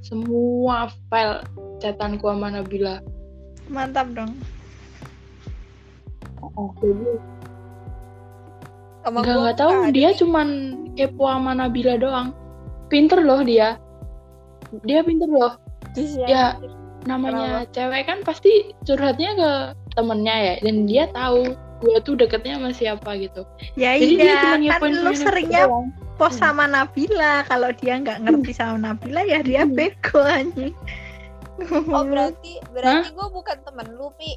semua 0.05 0.93
file 1.09 1.41
catatanku 1.81 2.29
sama 2.29 2.53
Nabila. 2.53 3.01
Mantap 3.73 4.13
dong. 4.13 4.37
Sama 9.01 9.19
nggak 9.19 9.35
gua 9.35 9.41
nggak 9.49 9.57
tahu 9.57 9.71
ada 9.73 9.89
dia 9.89 10.09
cuman 10.13 10.47
kepo 10.93 11.25
sama 11.25 11.57
Nabila 11.57 11.97
doang. 11.97 12.29
Pinter 12.93 13.25
loh 13.25 13.41
dia. 13.41 13.81
Dia 14.85 15.01
pinter 15.01 15.25
loh. 15.25 15.57
Terus 15.97 16.21
ya. 16.29 16.61
Namanya 17.03 17.67
cewek 17.75 18.07
kan 18.07 18.23
pasti 18.23 18.71
curhatnya 18.87 19.35
ke 19.35 19.51
temennya 19.97 20.35
ya 20.39 20.55
dan 20.63 20.87
dia 20.87 21.03
tahu 21.11 21.51
gue 21.83 21.95
tuh 22.01 22.15
deketnya 22.15 22.55
sama 22.55 22.71
siapa 22.71 23.09
gitu. 23.19 23.43
Ya 23.75 23.99
jadi 23.99 24.13
dia 24.15 24.23
iya 24.23 24.35
cuma 24.39 24.55
kan 24.79 24.91
lu 24.95 25.11
seringnya 25.11 25.63
post 26.15 26.39
Hmm. 26.39 26.55
sama 26.55 26.63
Nabila. 26.65 27.43
Kalau 27.45 27.69
dia 27.75 27.99
nggak 27.99 28.23
ngerti 28.23 28.51
sama 28.55 28.79
Nabila 28.79 29.21
ya 29.21 29.43
dia 29.43 29.67
Hmm. 29.67 29.75
bego 29.75 30.23
anjing. 30.23 30.71
Oh 31.91 32.03
berarti 32.03 32.57
berarti 32.71 33.11
gue 33.11 33.27
bukan 33.29 33.57
temen 33.61 33.87
lu 33.93 34.09
pi. 34.15 34.31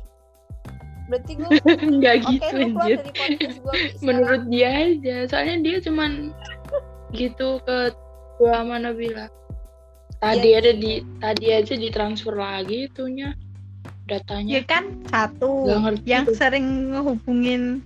Berarti 1.07 1.33
gue 1.39 1.49
nggak 2.03 2.17
gitu 2.27 2.45
anjir. 2.51 2.99
menurut 4.07 4.43
dia 4.51 4.69
aja. 4.91 5.17
Soalnya 5.31 5.57
dia 5.63 5.77
cuman 5.81 6.35
gitu 7.15 7.63
ke 7.63 7.95
gue 8.37 8.51
sama 8.51 8.77
Nabila. 8.77 9.31
Tadi 10.17 10.49
Iya. 10.51 10.59
ada 10.65 10.73
di 10.75 10.93
tadi 11.21 11.47
aja 11.53 11.75
ditransfer 11.77 12.35
lagi 12.35 12.89
itunya 12.89 13.37
ya 14.07 14.19
datanya 14.19 14.59
kan 14.65 14.85
satu. 15.07 15.67
Ngerti 15.67 16.07
yang 16.07 16.25
tuh. 16.25 16.35
sering 16.35 16.67
ngehubungin 16.91 17.83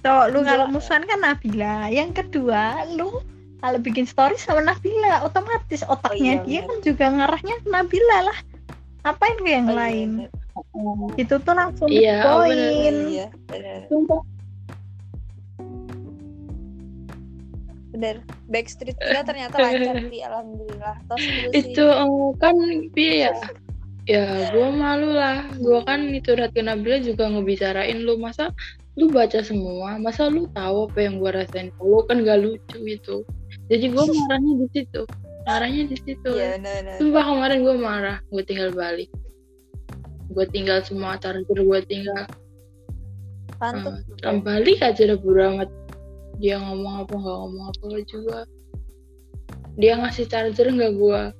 cowok 0.00 0.26
lu 0.28 0.38
Iya. 0.40 0.48
kalau 0.50 0.66
musuhan 0.68 1.04
kan 1.04 1.18
Nabila. 1.20 1.86
Yang 1.88 2.10
kedua 2.24 2.62
lu 2.90 3.22
kalau 3.60 3.78
bikin 3.78 4.04
story 4.04 4.34
sama 4.34 4.64
Nabila 4.64 5.22
otomatis 5.22 5.84
otaknya 5.84 6.40
iya, 6.40 6.44
dia 6.44 6.60
bener. 6.60 6.68
kan 6.68 6.78
juga 6.82 7.04
ngarahnya 7.12 7.54
ke 7.60 7.68
Nabila 7.68 8.18
lah. 8.26 8.38
Ngapain 9.00 9.36
ke 9.38 9.48
yang 9.48 9.66
Oh, 9.66 9.72
iya, 9.72 9.80
lain? 9.80 10.10
bener. 10.26 10.30
itu 11.16 11.34
tuh 11.40 11.54
langsung 11.56 11.88
Iya, 11.88 12.20
oh, 12.26 12.44
poin 12.44 12.94
iya 13.08 13.26
bener 13.48 13.86
sumpah. 13.88 14.20
Bener 17.90 18.16
Backstreet 18.46 18.94
kita 18.94 19.22
ternyata 19.24 19.56
lancar 19.58 19.94
pi 20.06 20.20
alhamdulillah. 20.28 20.94
Tos 21.06 21.20
dulu 21.20 21.48
sih. 21.54 21.74
Itu 21.74 21.84
eh, 21.86 22.28
kan 22.38 22.54
dia 22.94 23.12
ya 23.14 23.30
ya 24.10 24.50
gue 24.50 24.68
malu 24.74 25.14
lah. 25.14 25.46
Gue 25.54 25.78
kan 25.86 26.10
itu 26.10 26.34
Rat 26.34 26.58
Nabila 26.58 26.98
juga 26.98 27.30
ngebicarain 27.30 28.02
lu 28.02 28.18
masa 28.18 28.50
lu 28.98 29.06
baca 29.06 29.38
semua? 29.46 30.02
Masa 30.02 30.26
lu 30.26 30.50
tahu 30.50 30.90
apa 30.90 30.98
yang 30.98 31.22
gua 31.22 31.38
rasain? 31.38 31.70
Lu 31.78 32.02
kan 32.10 32.26
gak 32.26 32.42
lucu 32.42 32.78
itu 32.82 33.22
jadi 33.70 33.86
gua 33.94 34.04
marahnya 34.26 34.52
di 34.58 34.68
situ. 34.74 35.02
Marahnya 35.46 35.82
di 35.86 35.96
situ. 35.98 36.30
Iya 36.30 36.58
benar 36.58 36.74
benar 36.82 36.94
sumpah 36.98 37.24
kemarin 37.26 37.58
gua 37.62 37.76
marah. 37.78 38.18
Gua 38.34 38.42
tinggal 38.42 38.70
balik. 38.74 39.10
Gua 40.30 40.46
tinggal 40.50 40.82
semua 40.82 41.18
charger 41.22 41.58
gua 41.62 41.78
tinggal. 41.86 42.26
Mantep 43.60 43.94
eh, 44.02 44.24
orang 44.24 44.40
balik 44.42 44.78
aja 44.82 45.00
udah 45.06 45.18
bodo 45.22 45.42
amat. 45.54 45.70
Dia 46.40 46.56
ngomong 46.58 47.06
apa 47.06 47.14
nggak 47.14 47.36
ngomong 47.44 47.64
apa 47.70 47.84
juga. 48.08 48.38
Dia 49.78 49.92
ngasih 50.02 50.26
charger 50.26 50.66
nggak 50.74 50.92
gua. 50.98 51.30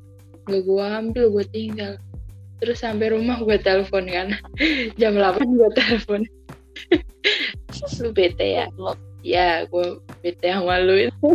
Nggak 0.46 0.62
gua 0.66 0.84
ambil 1.02 1.24
gua 1.34 1.44
tinggal 1.50 1.98
terus 2.60 2.84
sampai 2.84 3.12
rumah 3.16 3.40
gua 3.40 3.56
telepon 3.56 4.04
kan. 4.06 4.28
Jam 5.00 5.16
8 5.16 5.56
gua 5.56 5.70
telepon. 5.72 6.24
Lu 8.04 8.12
bete 8.12 8.46
ya? 8.60 8.66
Goblok. 8.76 8.98
ya 9.20 9.64
gua 9.68 10.00
bete 10.24 10.48
sama 10.48 10.80
lu. 10.80 10.96
Itu 11.08 11.28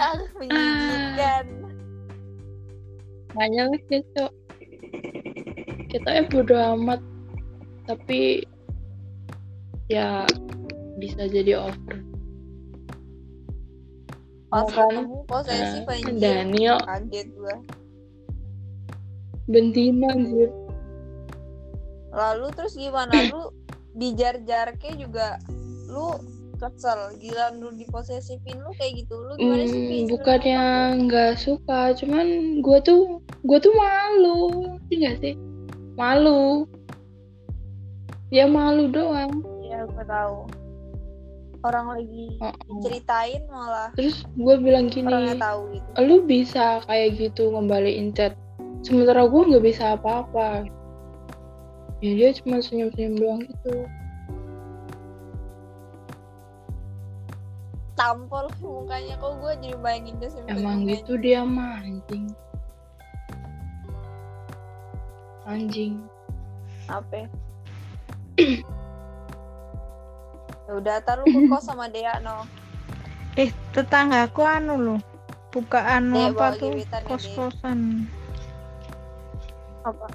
ah 0.00 0.16
menjijikan 0.40 1.44
makanya 3.36 3.68
lah 3.68 3.80
gitu 3.92 4.24
kita 5.90 6.08
ya 6.08 6.22
bodo 6.30 6.56
amat. 6.78 7.00
Tapi 7.84 8.46
ya 9.90 10.22
bisa 11.02 11.26
jadi 11.26 11.58
over 11.58 12.09
pas 14.50 14.66
ketemu. 14.66 15.16
Posesif 15.24 15.82
Eh, 15.82 15.94
anjir 15.94 16.14
Daniel. 16.18 16.78
kaget 16.82 17.26
gua. 17.32 17.54
Bentina 19.46 20.10
anjir. 20.10 20.50
Lalu 22.10 22.46
terus 22.52 22.74
gimana? 22.74 23.14
Lu 23.26 23.54
dijar-jarke 23.92 24.94
juga 24.94 25.38
lu 25.86 26.18
kesel. 26.56 27.16
Gila 27.16 27.56
lu 27.56 27.70
diposesifin 27.72 28.58
lu 28.58 28.70
kayak 28.74 29.02
gitu. 29.02 29.16
Lu 29.16 29.32
gimana 29.34 29.64
sih 29.64 30.04
Hmm, 30.04 30.10
bukannya 30.10 30.62
nggak 31.06 31.32
suka, 31.36 31.94
cuman 31.96 32.26
gue 32.60 32.78
tuh 32.82 33.18
gue 33.42 33.58
tuh 33.58 33.72
malu, 33.72 34.66
iya 34.90 34.96
nggak 35.00 35.16
sih? 35.18 35.34
Malu. 35.94 36.66
Ya 38.30 38.46
malu 38.46 38.86
doang. 38.86 39.42
ya 39.60 39.86
gua 39.86 40.02
tahu 40.02 40.36
orang 41.60 41.86
lagi 41.92 42.40
ceritain 42.80 43.42
malah 43.52 43.92
Terus 43.98 44.24
gue 44.38 44.54
bilang 44.60 44.88
gini, 44.88 45.36
tahu 45.36 45.76
gitu 45.76 45.88
lu 46.00 46.16
bisa 46.24 46.80
kayak 46.88 47.20
gitu 47.20 47.52
ngembaliin 47.52 48.16
chat, 48.16 48.32
sementara 48.80 49.28
gue 49.28 49.42
nggak 49.52 49.64
bisa 49.64 49.96
apa-apa. 50.00 50.64
Ya 52.00 52.16
dia 52.16 52.30
cuma 52.32 52.64
senyum-senyum 52.64 53.14
doang 53.20 53.42
gitu. 53.44 53.84
tampol 58.00 58.48
mukanya 58.64 59.12
kok 59.20 59.36
gue 59.44 59.52
jadi 59.60 59.76
bayangin 59.76 60.16
dia 60.16 60.32
sampai 60.32 60.56
Emang 60.56 60.88
mukanya. 60.88 60.96
gitu 61.04 61.12
dia 61.20 61.40
mah 61.44 61.84
anjing. 61.84 62.26
Anjing. 65.44 65.94
apa 66.90 67.28
ya 70.70 70.78
udah 70.78 70.96
taruh 71.02 71.26
ke 71.26 71.40
kos 71.50 71.66
sama 71.66 71.90
Dea 71.90 72.22
no 72.22 72.46
Eh, 73.34 73.50
tetanggaku 73.70 74.42
anu 74.42 74.74
loh. 74.78 75.00
Buka 75.50 75.82
anu 75.98 76.14
Dek, 76.14 76.34
apa 76.34 76.46
tuh? 76.54 76.70
ya, 76.70 76.82
Dek. 77.02 77.10
Kos-kosan. 77.10 78.06
apa 79.80 80.06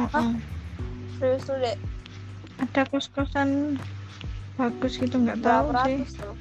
Heeh. 0.00 0.32
serius 1.18 1.44
lu 1.50 1.56
dek 1.60 1.76
Ada 2.64 2.82
kos-kosan 2.88 3.76
bagus 4.56 4.96
gitu 4.96 5.20
nggak 5.20 5.40
tahu 5.44 5.66
sih. 5.84 5.98
tuh 6.16 6.32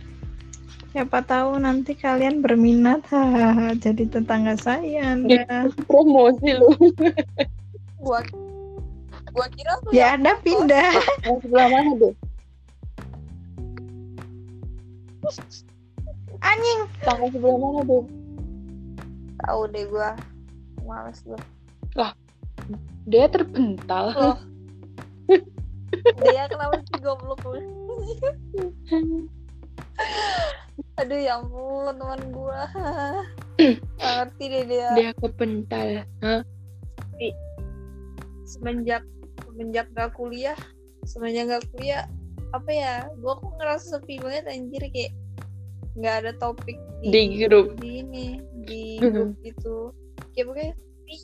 Siapa 0.90 1.22
tahu 1.22 1.60
nanti 1.60 1.94
kalian 1.94 2.42
berminat 2.42 3.04
hahaha 3.12 3.76
jadi 3.78 4.10
tetangga 4.10 4.56
saya 4.58 5.14
Anda. 5.14 5.68
Promosi 5.86 6.50
lu. 6.56 6.72
gua 8.00 8.24
gua 9.34 9.48
kira 9.54 9.74
tuh 9.86 9.92
Ya 9.94 10.16
ada 10.18 10.38
pindah. 10.42 10.92
Yang 11.26 11.38
sebelah 11.46 11.68
mana 11.70 11.92
tuh? 11.98 12.14
Anjing. 16.40 16.80
Tangga 17.04 17.28
sebelah 17.34 17.58
mana 17.58 17.82
tuh? 17.86 18.04
tahu 19.50 19.62
deh 19.72 19.86
gua 19.88 20.14
males 20.84 21.20
gua 21.24 21.40
Dia 23.10 23.26
terpental. 23.32 24.14
loh 24.20 24.38
Dea 26.22 26.46
kenapa 26.46 26.78
sih 26.86 27.00
goblok 27.02 27.42
lu 27.50 27.60
aduh 30.96 31.20
ya 31.20 31.40
ampun 31.40 31.92
teman 31.96 32.22
gua 32.32 32.64
ngerti 34.00 34.46
deh 34.48 34.64
dia 34.68 34.90
Dia 34.96 35.12
kepental. 35.18 36.08
Hah? 36.24 36.42
semenjak 38.48 39.04
semenjak 39.60 39.92
gak 39.92 40.16
kuliah 40.16 40.56
semenjak 41.04 41.52
gak 41.52 41.64
kuliah 41.76 42.08
apa 42.56 42.72
ya 42.72 42.94
gua 43.20 43.36
kok 43.44 43.60
ngerasa 43.60 44.00
sepi 44.00 44.24
banget 44.24 44.48
anjir 44.48 44.80
kayak 44.88 45.12
nggak 46.00 46.16
ada 46.24 46.32
topik 46.40 46.80
Di 47.04 47.44
grup. 47.44 47.76
di 47.84 48.00
ini 48.00 48.40
di 48.64 49.04
grup 49.04 49.36
gitu 49.44 49.92
kayak 50.32 50.48
pokoknya 50.48 50.74
sepi 50.80 51.16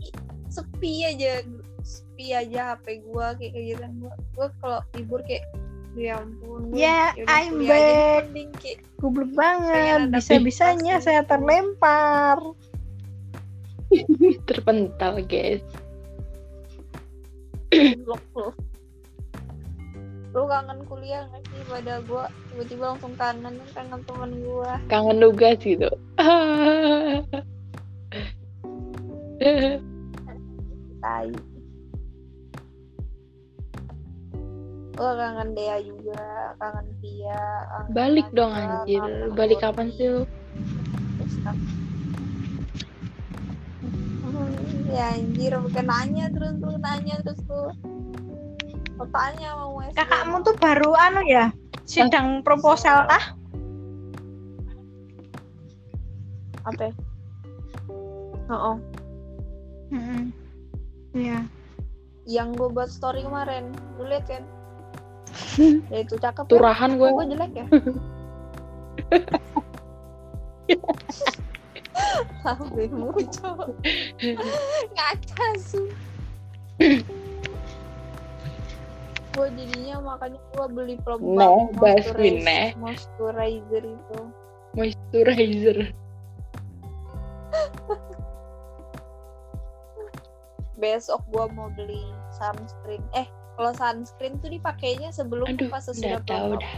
sepi 0.52 0.94
aja 1.08 1.32
sepi 1.80 2.26
aja 2.36 2.76
HP 2.76 3.08
gua 3.08 3.40
kayak 3.40 3.56
kegiatan 3.56 3.92
gua 4.04 4.14
gua 4.36 4.48
kalau 4.60 4.80
libur 5.00 5.24
kayak 5.24 5.48
ya 5.96 6.20
ampun 6.20 6.76
Ya, 6.76 7.16
I'm 7.24 7.56
kuliah 7.56 7.72
aja 7.72 8.28
deh, 8.36 8.52
back. 8.52 8.84
Goblok 9.00 9.32
banget. 9.32 10.12
Bisa-bisanya 10.12 11.00
aktivitas 11.00 11.08
saya 11.08 11.22
terlempar. 11.24 12.38
Terpental, 14.52 15.24
guys. 15.24 15.64
Blok 18.04 18.24
lu 20.36 20.44
kangen 20.52 20.84
kuliah 20.92 21.24
nggak 21.32 21.48
sih 21.48 21.64
pada 21.64 22.04
gua 22.04 22.28
tiba-tiba 22.52 22.92
langsung 22.92 23.16
kangen 23.16 23.56
kangen 23.72 24.04
teman 24.04 24.32
gua 24.44 24.76
Kangen 24.92 25.24
nugas 25.24 25.56
gitu. 25.64 25.88
tai 31.00 31.32
gua 35.00 35.12
kangen 35.16 35.56
Dea 35.56 35.80
juga 35.88 36.20
kangen 36.60 36.88
kangen 37.00 37.96
Balik 37.96 38.28
dong 38.36 38.52
anjir. 38.52 39.04
Balik 39.40 39.64
kapan 39.64 39.88
sih 39.96 40.20
lu? 40.20 40.28
Hmm, 44.36 44.92
ya 44.92 45.16
anjir 45.16 45.56
bukan 45.56 45.86
nanya 45.88 46.28
terus 46.36 46.60
lu 46.60 46.76
nanya 46.76 47.16
terus 47.24 47.40
lu 47.48 47.72
tanya 49.16 49.50
mau 49.56 49.80
SD 49.80 49.96
Kakakmu 49.96 50.44
tuh 50.44 50.56
baru 50.60 50.92
anu 51.00 51.24
ya? 51.24 51.56
Sidang 51.88 52.44
proposal 52.44 53.08
ah? 53.08 53.36
apa 56.66 56.90
oh, 58.50 58.74
oh. 58.74 58.78
Mm-mm. 59.94 60.34
Iya. 61.14 61.46
yang 62.26 62.58
gue 62.58 62.68
buat 62.74 62.90
story 62.90 63.22
kemarin 63.22 63.70
lu 64.02 64.10
liat 64.10 64.26
kan 64.26 64.44
ya 65.94 66.02
itu 66.02 66.18
cakep 66.18 66.50
Turahan 66.50 66.98
gue. 66.98 67.06
gue 67.06 67.18
gue 67.22 67.28
jelek 67.38 67.52
ya 67.54 67.66
Lambemu 72.46 73.10
cowok 73.34 73.70
Ngaca 74.94 75.48
su 75.58 75.82
Gue 79.34 79.48
jadinya 79.52 79.96
makanya 80.06 80.40
gue 80.48 80.66
beli 80.70 80.96
pelembab 81.02 81.34
Nah, 81.36 81.50
moisturizer- 81.74 82.40
nah. 82.40 82.68
Moisturizer 82.78 83.84
itu 83.84 84.20
Moisturizer. 84.72 85.78
Besok 90.76 91.24
gue 91.26 91.46
mau 91.52 91.72
beli 91.72 92.04
sunscreen 92.30 93.00
Eh 93.12 93.24
kalau 93.56 93.72
sunscreen 93.72 94.36
tuh 94.38 94.52
dipakainya 94.52 95.10
sebelum 95.10 95.48
Aduh, 95.48 95.72
pas 95.72 95.80
sesudah 95.82 96.20
udah 96.20 96.28
tahu 96.28 96.36
pelembab 96.52 96.62
dah. 96.62 96.76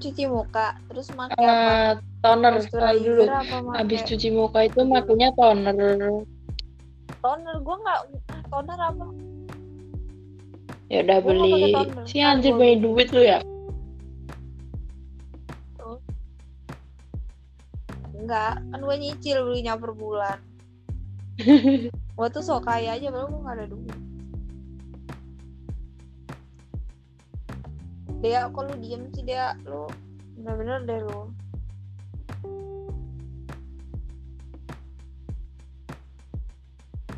Cuci 0.00 0.24
muka 0.24 0.66
Terus 0.88 1.06
pakai 1.10 1.36
apa? 1.38 1.70
Eh, 1.70 1.90
toner 2.18 2.54
dulu. 2.56 2.64
Moisturizer 2.64 3.28
apa 3.30 3.56
pakai 3.62 3.78
Abis 3.78 4.00
cuci 4.02 4.28
muka 4.30 4.58
itu 4.64 4.80
makanya 4.82 5.28
toner. 5.32 5.74
toner 7.20 7.56
gue 7.56 7.76
nggak 7.76 8.00
toner 8.46 8.78
apa 8.80 9.06
Ya 10.88 10.98
udah 11.00 11.18
Gua 11.20 11.28
beli. 11.30 11.52
pakai 11.70 11.70
toner. 11.86 12.04
Si 12.04 12.18
Ntar 12.18 12.28
anjir 12.30 12.52
beli. 12.52 12.74
duit 12.76 13.08
lu 13.10 13.22
ya. 13.22 13.38
enggak 18.12 18.60
kan 18.60 18.78
gue 18.78 18.96
nyicil 19.00 19.38
belinya 19.42 19.74
per 19.74 19.92
bulan 19.92 20.38
gue 22.16 22.28
tuh 22.28 22.42
sok 22.44 22.68
kaya 22.68 22.94
aja 22.94 23.08
padahal 23.08 23.32
gue 23.32 23.40
gak 23.40 23.56
ada 23.56 23.66
duit 23.66 23.96
Dea 28.20 28.52
kok 28.52 28.64
lu 28.68 28.74
diem 28.84 29.08
sih 29.16 29.24
Dea 29.24 29.56
lu 29.64 29.88
bener-bener 30.36 30.84
deh 30.84 31.00
lu 31.08 31.20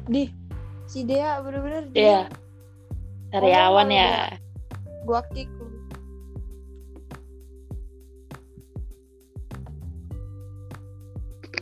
Dih 0.07 0.31
si 0.87 1.03
Dea 1.03 1.43
bener-bener 1.43 1.91
Iya. 1.95 2.31
Karyawan 3.33 3.88
Oh, 3.91 3.97
ya. 3.97 4.12
gua 5.03 5.21
kick 5.35 5.51
lu 5.59 5.67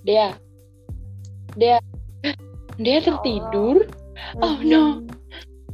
Dia. 0.00 0.33
Dia. 1.61 1.79
Dia 2.81 2.98
tertidur. 3.05 3.85
Oh, 4.40 4.57
no. 4.64 5.05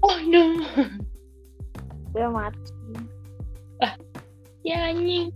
Oh 0.03 0.19
no. 0.27 0.61
Dia 2.11 2.27
mati 2.29 2.76
Ya 4.67 4.91
anjing. 4.91 5.31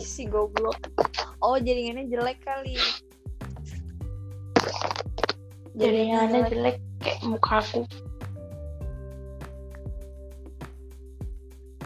Si 0.00 0.24
goblok 0.24 0.80
oh 1.44 1.60
jaringannya 1.60 2.08
jelek 2.08 2.38
kali 2.40 2.78
Jaringannya 5.76 6.48
jelek 6.48 6.76
kayak 7.02 7.20
mukaku. 7.26 7.84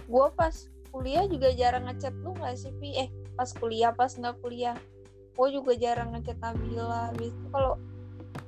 gue 0.06 0.26
pas 0.38 0.54
kuliah 0.94 1.26
juga 1.26 1.50
jarang 1.50 1.90
ngechat 1.90 2.14
lu 2.22 2.30
gak 2.38 2.54
sih 2.54 2.70
Pi? 2.78 2.94
eh 2.94 3.10
pas 3.34 3.50
kuliah 3.50 3.90
pas 3.90 4.08
nggak 4.14 4.38
kuliah 4.38 4.78
gue 5.34 5.48
juga 5.50 5.74
jarang 5.74 6.14
ngechat 6.14 6.38
Nabila 6.38 7.10
biasanya 7.18 7.48
kalau 7.50 7.74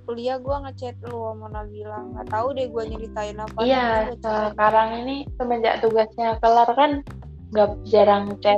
kuliah 0.08 0.40
gue 0.40 0.56
ngechat 0.64 0.96
lu 1.04 1.20
sama 1.28 1.52
Nabila 1.52 2.00
nggak 2.00 2.26
tahu 2.32 2.56
deh 2.56 2.64
gue 2.66 2.82
nyeritain 2.88 3.36
apa 3.36 3.58
Iya, 3.60 3.86
sekarang 4.16 4.88
ini 5.04 5.28
semenjak 5.36 5.84
tugasnya 5.84 6.40
kelar 6.40 6.70
kan 6.72 7.04
nggak 7.52 7.70
jarang 7.84 8.32
chat. 8.40 8.56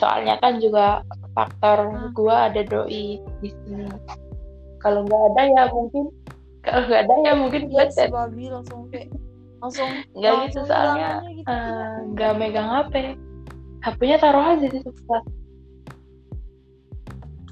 Soalnya 0.00 0.40
kan 0.40 0.56
juga 0.58 1.04
faktor 1.36 1.92
Hmm. 1.92 2.10
gua 2.16 2.48
ada 2.48 2.64
doi 2.64 3.20
di 3.38 3.48
sini. 3.52 3.84
Kalau 4.80 5.04
nggak 5.04 5.22
ada 5.34 5.42
ya 5.44 5.62
mungkin 5.68 6.08
kalau 6.62 6.82
nggak 6.86 7.02
ada 7.04 7.14
ya 7.20 7.32
mungkin 7.36 7.62
iya 7.66 7.72
gua 7.74 7.84
si 7.88 7.96
chat. 7.98 8.08
Babi 8.08 8.44
langsung 8.48 8.80
kayak 8.88 9.08
langsung 9.58 9.90
Nggak 10.14 10.32
gitu 10.48 10.60
soalnya 10.64 11.10
gitu. 11.28 11.50
eh, 11.50 11.94
nggak 12.14 12.32
megang 12.38 12.68
HP. 12.70 12.94
HP-nya 13.78 14.16
taruh 14.18 14.44
aja 14.56 14.66
di 14.66 14.78
sebelah. 14.80 15.22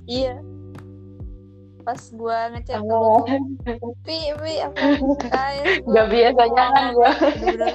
iya 0.07 0.39
pas 1.87 2.03
gue 2.03 2.39
ngechat 2.51 2.83
lu 2.83 2.91
Oh. 2.91 3.23
tuh 3.23 3.39
Pi, 4.03 4.35
Pi, 4.35 4.55
apa 4.59 4.99
guys 5.23 5.79
Nggak 5.89 6.07
biasanya 6.11 6.65
kan 6.67 6.85
bener 7.39 7.71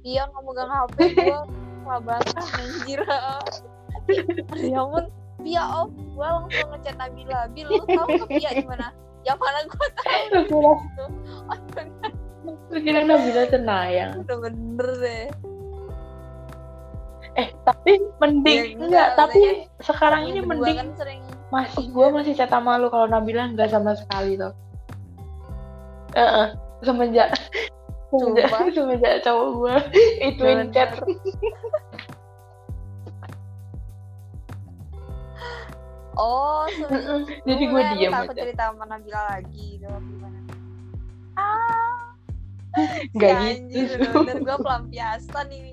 iya 0.00 0.24
nggak 0.24 0.42
megang 0.42 0.70
HP 0.70 0.96
gue 1.12 1.40
kelabakan 1.84 2.44
anjir. 2.56 3.00
Ya 4.56 4.80
ampun 4.80 5.04
Pia 5.40 5.62
off 5.62 5.88
gue 5.92 6.26
langsung 6.26 6.68
ngechat 6.72 6.96
Nabila. 6.96 7.46
Bil 7.48 7.68
lu 7.68 7.84
tau 7.86 8.06
ke 8.08 8.26
Pia 8.30 8.50
di 8.50 8.64
mana 8.64 8.88
yang 9.22 9.36
mana 9.36 9.60
gue 9.62 9.86
Terus 10.32 10.48
tahu 10.48 10.72
kira 12.74 13.00
Nabila 13.02 13.44
Cenayang. 13.46 14.12
udah 14.18 14.38
bener 14.40 14.88
deh. 14.98 15.24
Eh 17.36 17.48
tapi 17.62 17.92
mending 18.18 18.58
Ya, 18.58 18.64
enggak, 18.74 18.80
enggak, 18.82 19.08
tapi 19.14 19.40
sekarang 19.78 20.22
ini 20.26 20.40
mending 20.42 20.76
kan 20.76 20.88
sering 20.96 21.20
masih 21.50 21.90
gue 21.90 22.06
masih 22.10 22.32
chat 22.34 22.48
sama 22.48 22.78
lu 22.78 22.86
kalau 22.88 23.06
Nabila 23.06 23.50
enggak 23.50 23.70
sama 23.70 23.94
sekali 23.94 24.38
tuh. 24.38 24.54
Heeh, 26.14 26.46
semenjak 26.82 27.30
semenjak, 28.10 28.50
Sumpah. 28.50 28.74
semenjak 28.74 29.14
cowok 29.26 29.48
gue 29.54 29.76
Bener. 30.34 30.66
chat. 30.74 30.90
oh 36.18 36.66
Jadi 37.46 37.62
gue 37.64 37.82
diam 37.96 38.12
aja. 38.12 38.34
cerita 38.34 38.62
sama 38.74 38.84
Nabila 38.84 39.22
lagi 39.30 39.78
gitu 39.78 39.86
gimana 39.88 40.38
ah 41.38 42.12
Enggak 43.14 43.56
si 43.56 43.62
gitu. 43.72 43.94
bener-bener 43.96 44.36
gue 44.44 44.56
pelampiasan 44.60 45.48
ini 45.48 45.72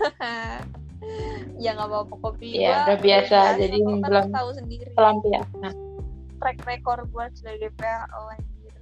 ya 1.62 1.70
nggak 1.72 1.86
apa-apa 1.86 2.14
kopi 2.20 2.58
Gua 2.58 2.76
udah 2.84 2.98
biasa, 2.98 3.38
jadi 3.56 3.76
kok 3.76 3.86
kan 3.86 4.00
belum 4.02 4.24
lu 4.24 4.32
tahu 4.32 4.48
sendiri 4.54 4.90
Pelampiasan. 4.92 5.72
track 6.36 6.58
record 6.64 7.00
gue 7.06 7.24
sebagai 7.34 7.70
PAO 7.76 8.22
anjir 8.28 8.72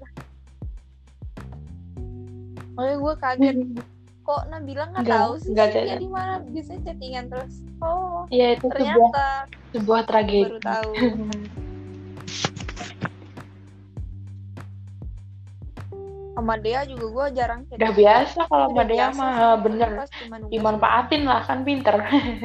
Makanya 2.72 2.96
gue 2.96 3.14
kaget 3.18 3.56
kok 4.28 4.42
Nabila 4.46 4.84
nggak 4.86 5.02
Nggak, 5.02 5.18
tahu 5.18 5.32
sih 5.38 5.50
dia 5.50 5.66
chat. 5.72 5.96
di 5.96 6.06
mana 6.06 6.32
biasanya 6.44 6.80
chattingan 6.84 7.24
terus 7.26 7.54
oh 7.80 8.28
Ya 8.28 8.52
itu 8.52 8.66
sebuah 8.66 8.76
ternyata 8.76 9.26
sebuah 9.72 10.00
tragedi. 10.04 10.44
baru 10.44 10.58
tahu 10.60 10.90
sama 16.38 16.54
Dea 16.62 16.86
juga 16.86 17.06
gue 17.10 17.26
jarang 17.34 17.66
chat 17.66 17.82
Udah 17.82 17.92
biasa 17.98 18.38
kalau 18.46 18.70
sama 18.70 18.86
dia 18.86 19.10
mah 19.10 19.58
bener 19.58 20.06
dimanfaatin 20.54 21.26
lah 21.26 21.42
kan 21.42 21.66
pinter. 21.66 21.98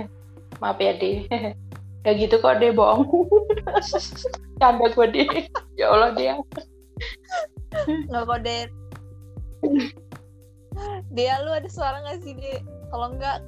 Maaf 0.61 0.81
ya 0.81 0.97
deh. 0.97 1.29
Gak 2.03 2.15
gitu 2.17 2.41
kok 2.41 2.57
deh 2.57 2.73
bohong. 2.73 3.05
Canda 4.59 4.89
gue 4.89 5.07
deh. 5.13 5.29
Ya 5.77 5.93
Allah 5.93 6.17
dia. 6.17 6.41
nggak 7.83 8.25
kode 8.29 8.69
Dea 11.09 11.35
lu 11.41 11.51
ada 11.57 11.65
suara 11.65 12.05
nggak 12.05 12.21
sih 12.21 12.37
De 12.37 12.61
kalau 12.93 13.17
enggak 13.17 13.41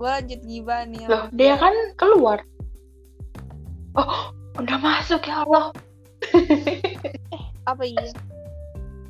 gue 0.00 0.08
lanjut 0.08 0.40
gibah 0.48 0.80
nih 0.88 1.04
Loh, 1.08 1.28
dia 1.32 1.56
kan 1.60 1.72
keluar. 1.96 2.40
Oh, 3.96 4.32
udah 4.60 4.76
masuk 4.80 5.24
ya 5.24 5.44
Allah. 5.44 5.72
apa 7.68 7.82
iya 7.84 8.12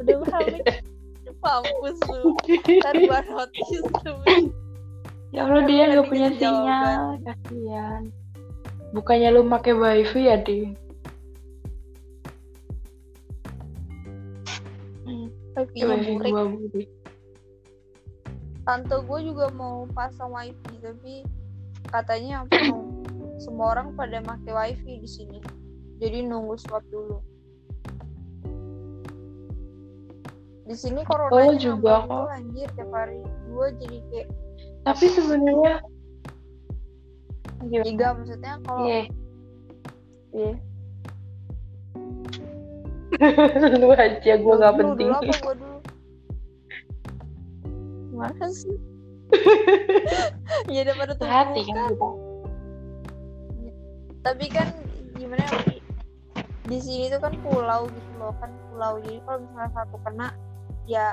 udah 0.01 0.17
balik 0.29 0.65
mampus 1.47 1.99
lu. 2.11 2.35
Ntar 2.83 2.95
gua 3.07 3.21
notice 3.31 3.87
lu 4.05 4.15
Ya 5.35 5.45
Allah 5.45 5.63
dia 5.69 5.85
nggak 5.91 6.07
punya 6.09 6.31
sinyal, 6.39 7.21
kasihan. 7.21 8.03
Bukannya 8.95 9.29
lu 9.35 9.45
pakai 9.51 9.75
wifi 9.77 10.21
ya 10.31 10.37
di? 10.41 10.73
Hmm, 15.05 15.29
wifi 15.59 16.13
gua 16.31 16.45
budi. 16.47 16.85
tante 18.67 18.99
gue 18.99 19.31
juga 19.31 19.47
mau 19.55 19.87
pasang 19.95 20.35
wifi 20.35 20.75
tapi 20.83 21.23
katanya 21.87 22.43
apa 22.43 22.67
mau 22.67 22.83
semua 23.39 23.79
orang 23.79 23.95
pada 23.95 24.19
pakai 24.27 24.51
wifi 24.51 24.99
di 24.99 25.07
sini. 25.07 25.39
Jadi 26.03 26.27
nunggu 26.27 26.59
swab 26.59 26.83
dulu 26.91 27.23
di 30.67 30.75
sini 30.75 31.01
corona 31.03 31.31
Oh, 31.31 31.55
juga 31.55 32.03
kok. 32.05 32.27
anjir 32.29 32.67
tiap 32.75 32.91
hari. 32.91 33.23
Gue 33.47 33.67
jadi 33.79 33.99
kayak 34.11 34.29
Tapi 34.83 35.05
sebenarnya 35.09 35.75
tiga 37.67 38.07
maksudnya 38.13 38.55
kalau 38.63 38.85
Iya. 38.85 39.03
iya. 40.33 40.53
Lu 43.81 43.89
aja 43.93 44.33
gua 44.37 44.53
Lu 44.53 44.59
nggak 44.59 44.73
dulu, 44.73 44.81
penting. 44.85 45.09
dulu 45.09 45.17
apa 45.17 45.35
gue 45.37 45.55
dulu? 45.57 45.79
Mana 48.13 48.47
sih? 48.49 48.77
Ya 50.67 50.81
daripada 50.83 51.13
tuh 51.15 51.27
Hati 51.27 51.61
kan 51.65 51.91
kita. 51.91 52.09
tapi 54.21 54.47
kan 54.51 54.67
gimana 55.15 55.39
ya, 55.39 55.79
di 56.67 56.79
sini 56.81 57.07
tuh 57.07 57.23
kan 57.23 57.31
pulau 57.41 57.87
gitu 57.87 58.11
loh 58.19 58.35
kan 58.37 58.51
pulau. 58.67 58.99
Jadi 58.99 59.23
kalau 59.23 59.39
misalnya 59.41 59.71
satu 59.73 59.97
kena 60.03 60.29
ya 60.87 61.12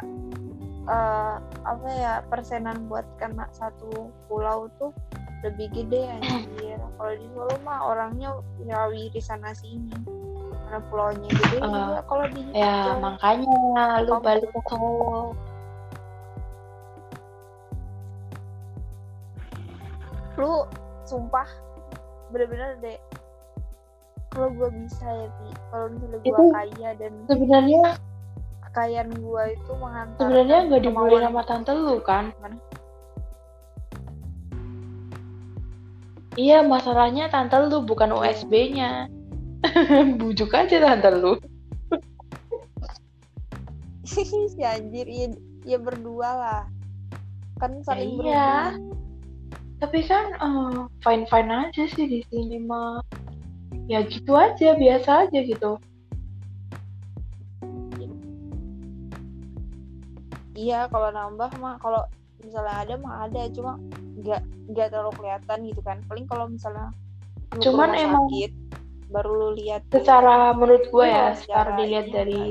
eh, 0.85 1.35
apa 1.63 1.87
ya 1.89 2.13
persenan 2.27 2.85
buat 2.85 3.05
kena 3.17 3.49
satu 3.51 4.09
pulau 4.27 4.69
tuh 4.77 4.93
lebih 5.43 5.67
gede 5.71 6.07
anjir. 6.09 6.79
Kalau 6.97 7.13
di 7.13 7.27
Solo 7.33 7.55
mah 7.61 7.79
orangnya 7.83 8.29
ya 8.63 8.87
wiri 8.87 9.19
sana 9.19 9.51
sini. 9.51 9.91
Karena 10.63 10.79
pulaunya 10.87 11.29
gede 11.29 11.57
Eh, 11.57 11.61
juga. 11.61 11.99
Kalau 12.07 12.25
di 12.31 12.41
Ya 12.51 12.75
Jawa. 12.87 12.97
makanya 13.11 13.57
lu 14.01 14.13
balik 14.19 14.49
ke 14.49 14.61
Solo. 14.69 15.35
lu 20.33 20.65
sumpah 21.05 21.45
bener-bener 22.33 22.73
deh. 22.81 22.97
Kalau 24.33 24.49
gue 24.49 24.69
bisa 24.81 25.05
ya 25.05 25.27
Pi 25.29 25.49
kalau 25.69 25.85
misalnya 25.93 26.17
gue 26.25 26.45
kaya 26.49 26.89
dan 26.97 27.13
Sebenarnya 27.29 27.83
kekayaan 28.73 29.13
gue 29.13 29.43
itu 29.53 29.71
mengantar 29.77 30.17
sebenarnya 30.17 30.59
nggak 30.65 30.81
dibolehin 30.81 31.29
sama 31.29 31.41
tante 31.45 31.71
lu 31.77 32.01
kan? 32.01 32.33
Iya, 36.33 36.65
masalahnya 36.65 37.29
tante 37.29 37.53
lu 37.69 37.85
bukan 37.85 38.09
USB-nya. 38.17 39.05
Bujuk 40.19 40.49
aja 40.57 40.81
tante 40.81 41.13
lu. 41.13 41.37
si 44.09 44.65
anjir 44.65 45.05
iya, 45.05 45.29
iya 45.69 45.77
berdua 45.77 46.29
lah 46.33 46.61
kan 47.61 47.77
saling 47.85 48.17
iya. 48.25 48.73
berhubung. 48.73 48.97
Tapi 49.77 49.99
kan 50.09 50.25
eh, 50.33 50.77
fine-fine 51.05 51.51
aja 51.69 51.83
sih 51.93 52.05
di 52.09 52.19
sini 52.33 52.57
mah. 52.57 53.05
Ya 53.85 54.01
gitu 54.01 54.33
aja, 54.33 54.73
biasa 54.73 55.29
aja 55.29 55.39
gitu. 55.45 55.77
Iya 60.63 60.87
kalau 60.87 61.11
nambah 61.11 61.51
mah 61.59 61.75
kalau 61.77 61.99
misalnya 62.39 62.75
ada 62.79 62.93
mah 62.95 63.13
ada 63.27 63.41
cuma 63.51 63.75
nggak 64.19 64.41
nggak 64.71 64.87
terlalu 64.87 65.11
kelihatan 65.19 65.57
gitu 65.67 65.81
kan 65.83 65.97
paling 66.07 66.23
kalau 66.23 66.47
misalnya 66.47 66.87
Cuman 67.53 67.93
emang- 67.93 68.33
sakit, 68.33 68.51
baru 69.13 69.29
lu 69.29 69.49
lihat 69.53 69.85
Secara 69.93 70.57
menurut 70.57 70.89
gue 70.89 71.05
ya, 71.05 71.29
Iya, 71.29 71.37
secara 71.37 71.71
dilihat 71.77 72.05
ini 72.09 72.13
dari 72.15 72.43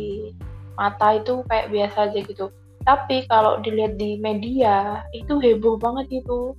mata 0.79 1.18
itu 1.18 1.42
kayak 1.51 1.75
biasa 1.75 1.98
aja 2.07 2.18
gitu. 2.22 2.46
Tapi 2.83 3.27
kalau 3.27 3.59
dilihat 3.59 3.98
di 3.98 4.14
media, 4.18 5.03
itu 5.11 5.42
heboh 5.42 5.75
banget 5.75 6.22
gitu. 6.22 6.55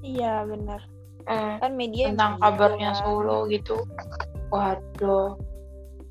iya 0.00 0.46
benar 0.46 0.80
Eh, 1.26 1.58
kan 1.58 1.74
media 1.74 2.14
tentang 2.14 2.38
emang 2.38 2.40
gitu 2.40 2.46
kabarnya 2.54 2.90
kan. 2.94 2.98
Solo 3.02 3.38
gitu. 3.50 3.76
Waduh, 4.54 5.34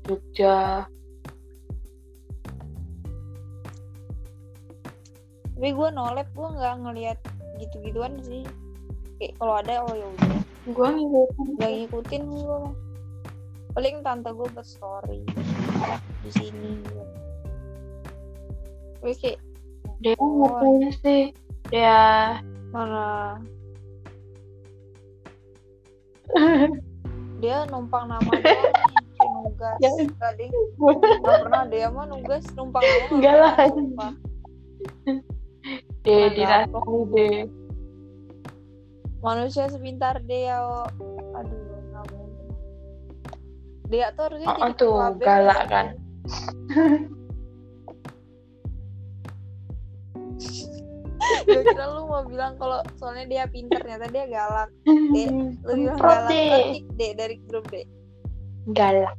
Jogja. 0.04 0.84
Tapi 5.56 5.72
gue 5.72 5.88
nolep 5.88 6.28
gue 6.36 6.48
nggak 6.52 6.74
ngelihat 6.84 7.18
gitu-gituan 7.56 8.20
sih 8.20 8.44
kayak 9.16 9.32
kalau 9.40 9.56
ada 9.56 9.80
oh 9.82 9.94
ya 9.96 10.04
udah 10.04 10.40
Gue 10.66 10.88
ngikutin. 10.92 11.46
nggak 11.56 11.70
ngikutin 11.72 12.22
gue 12.26 12.58
paling 13.72 13.96
tante 14.02 14.28
gue 14.28 14.48
buat 14.50 14.66
story 14.66 15.20
di 16.20 16.30
sini. 16.32 16.80
Tapi 18.98 19.12
kayak 19.14 19.38
Dia 19.96 20.12
ngapain 20.16 20.90
sih? 21.00 21.22
Dia 21.70 22.00
mana 22.68 23.38
dia 27.40 27.62
numpang 27.70 28.10
nama 28.10 28.26
doang 28.26 28.72
kayak 29.14 29.30
nugas 29.38 29.76
Ya. 29.78 29.90
Ding. 30.34 30.52
Nggak 30.76 31.36
pernah 31.46 31.62
dia 31.70 31.86
mah 31.88 32.04
nugas 32.04 32.42
numpang 32.52 32.82
nama 32.82 33.06
nggak 33.06 33.14
Enggak 33.14 33.34
lah. 33.38 33.54
Mana 36.06 36.28
dirasani 36.30 37.00
deh. 37.12 37.38
manusia 39.18 39.66
sepintar 39.66 40.22
dia 40.22 40.62
oh. 40.62 40.86
aduh 41.34 41.58
nggak 41.90 42.04
mungkin 42.14 42.46
dia 43.90 44.06
tuh 44.14 44.22
harusnya 44.30 44.46
Oh, 44.46 44.54
jadi 44.54 44.62
tuh, 44.78 44.94
ketua 44.94 45.06
BEM 45.10 45.26
galak 45.26 45.58
ya. 45.58 45.66
kan. 45.66 45.86
gue 51.46 51.62
kira 51.62 51.86
lu 51.90 52.06
mau 52.06 52.22
bilang 52.26 52.54
kalau 52.58 52.82
soalnya 52.98 53.26
dia 53.26 53.44
pinter 53.50 53.82
ternyata 53.82 54.06
dia 54.10 54.26
galak 54.30 54.70
Dek, 54.86 55.30
lu 55.66 55.72
bilang 55.74 55.98
galak 55.98 56.30
kick 56.70 56.86
deh 56.98 57.12
dari 57.14 57.36
grup 57.46 57.66
deh 57.70 57.86
Galak. 58.74 59.14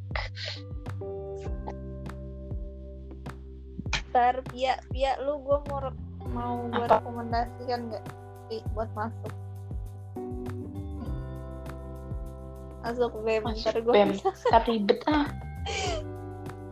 ntar 4.11 4.43
Pia 4.51 4.75
Pia 4.91 5.15
lu 5.23 5.39
gue 5.39 5.57
mau 5.71 5.79
mau 6.31 6.67
gue 6.67 6.85
Apa? 6.85 6.99
rekomendasikan 6.99 7.79
nggak 7.91 8.03
Pi, 8.47 8.63
buat 8.71 8.89
masuk 8.95 9.33
masuk 12.87 13.11
BEM 13.27 13.43
Masuk 13.43 13.67
ntar 13.67 13.77
gue 13.83 13.93
BEM. 13.93 14.09
Ntar 14.23 14.63
ribet 14.63 14.99
ah. 15.11 15.27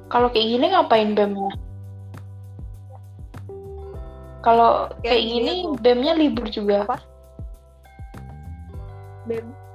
Kalau 0.08 0.28
kayak 0.32 0.48
gini 0.48 0.66
ngapain 0.72 1.12
BEM-nya? 1.12 1.52
Kalau 4.40 4.88
Kayak 5.04 5.12
kayak 5.12 5.24
gini 5.28 5.52
aku. 5.66 5.70
BEM-nya 5.84 6.14
libur 6.16 6.48
juga. 6.48 6.88
Apa? 6.88 6.98
BEM 9.28 9.66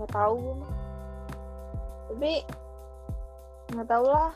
nggak 0.00 0.16
tahu 0.16 0.56
tapi 2.08 2.32
nggak 3.68 3.84
tahu 3.84 4.06
lah 4.08 4.32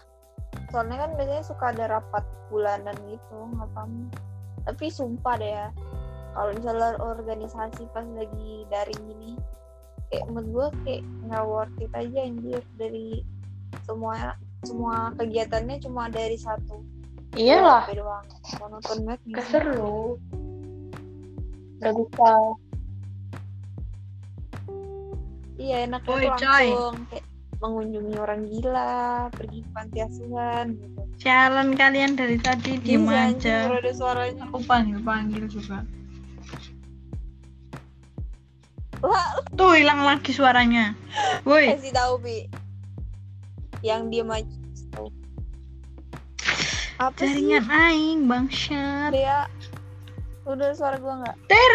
soalnya 0.74 1.06
kan 1.06 1.10
biasanya 1.14 1.44
suka 1.46 1.70
ada 1.70 1.84
rapat 1.86 2.26
bulanan 2.50 2.98
gitu 3.06 3.36
nggak 3.54 3.70
paham 3.78 4.10
tapi 4.66 4.90
sumpah 4.90 5.38
deh 5.38 5.54
ya 5.54 5.68
kalau 6.34 6.50
misalnya 6.50 6.98
organisasi 6.98 7.86
pas 7.94 8.02
lagi 8.18 8.66
daring 8.66 9.02
gini 9.06 9.38
kayak 10.10 10.26
menurut 10.34 10.50
gue 10.50 10.66
kayak 10.82 11.02
nggak 11.30 11.44
worth 11.46 11.78
it 11.78 11.94
aja 11.94 12.18
anjir 12.26 12.62
dari 12.74 13.22
semua 13.86 14.34
semua 14.66 15.14
kegiatannya 15.14 15.78
cuma 15.78 16.10
dari 16.10 16.34
satu 16.34 16.82
Iyalah, 17.34 17.86
doang 17.90 18.26
monoton 18.62 18.98
banget 19.10 19.20
gitu. 19.26 19.34
gak 19.34 19.46
seru. 19.50 19.98
Gak 21.82 21.92
bisa. 21.98 22.30
Iya 25.58 25.76
enaknya 25.90 26.30
coy. 26.38 26.66
langsung 26.70 26.94
kayak 27.10 27.26
mengunjungi 27.64 28.14
orang 28.14 28.44
gila, 28.44 29.00
pergi 29.32 29.64
ke 29.64 29.70
panti 29.72 29.98
asuhan 29.98 30.76
gitu. 30.76 31.00
Sialan 31.16 31.72
kalian 31.72 32.12
dari 32.12 32.36
tadi 32.36 32.76
diem 32.76 33.08
Iya, 33.08 33.32
anjing, 33.32 33.40
aja. 33.40 33.80
ada 33.80 33.92
suaranya. 33.92 34.42
Aku 34.46 34.58
panggil 34.62 35.00
panggil 35.00 35.44
juga. 35.48 35.80
Lah, 39.00 39.28
Tuh 39.52 39.72
hilang 39.72 40.00
lagi 40.00 40.32
suaranya. 40.32 40.92
Woi, 41.44 41.72
kasih 41.72 41.92
tahu 41.92 42.14
Pi. 42.20 42.48
Yang 43.80 44.00
diem 44.10 44.28
aja. 44.28 44.56
Tahu. 44.90 45.08
Apa 46.96 47.16
jaringan 47.16 47.64
sih? 47.64 47.72
aing 47.74 48.20
bangsat. 48.24 49.10
Dia 49.12 49.48
udah 50.44 50.70
suara 50.72 50.96
gua 50.96 51.20
nggak? 51.20 51.36
Ter, 51.48 51.72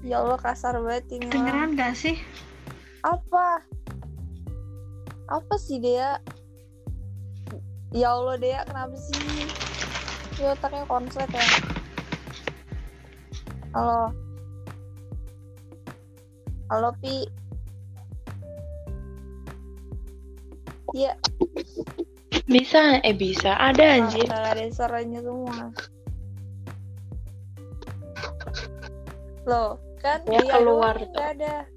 Ya 0.00 0.22
Allah 0.22 0.38
kasar 0.38 0.78
banget 0.78 1.04
ini. 1.12 1.26
dengeran 1.28 1.74
gak 1.74 1.92
sih? 1.92 2.16
Apa? 3.04 3.62
Apa 5.28 5.54
sih 5.56 5.78
dia? 5.78 6.18
Ya 7.92 8.12
Allah 8.12 8.36
dia 8.36 8.58
kenapa 8.64 8.96
sih? 8.96 9.48
Ya 10.38 10.52
otaknya 10.54 10.84
konslet 10.84 11.28
ya. 11.30 11.44
Halo. 13.72 14.12
Halo 16.68 16.90
Pi. 17.00 17.24
Iya, 20.96 21.12
Bisa, 22.48 22.96
eh 23.04 23.12
bisa. 23.12 23.52
Ada 23.60 24.00
anjir. 24.00 24.24
nggak 24.24 24.56
ada 24.56 24.64
suaranya 24.72 25.20
semua. 25.20 25.68
Loh, 29.44 29.76
kan 30.00 30.24
Ya, 30.24 30.40
dia 30.40 30.48
keluar 30.56 30.96
tuh. 30.96 31.20
ada. 31.20 31.68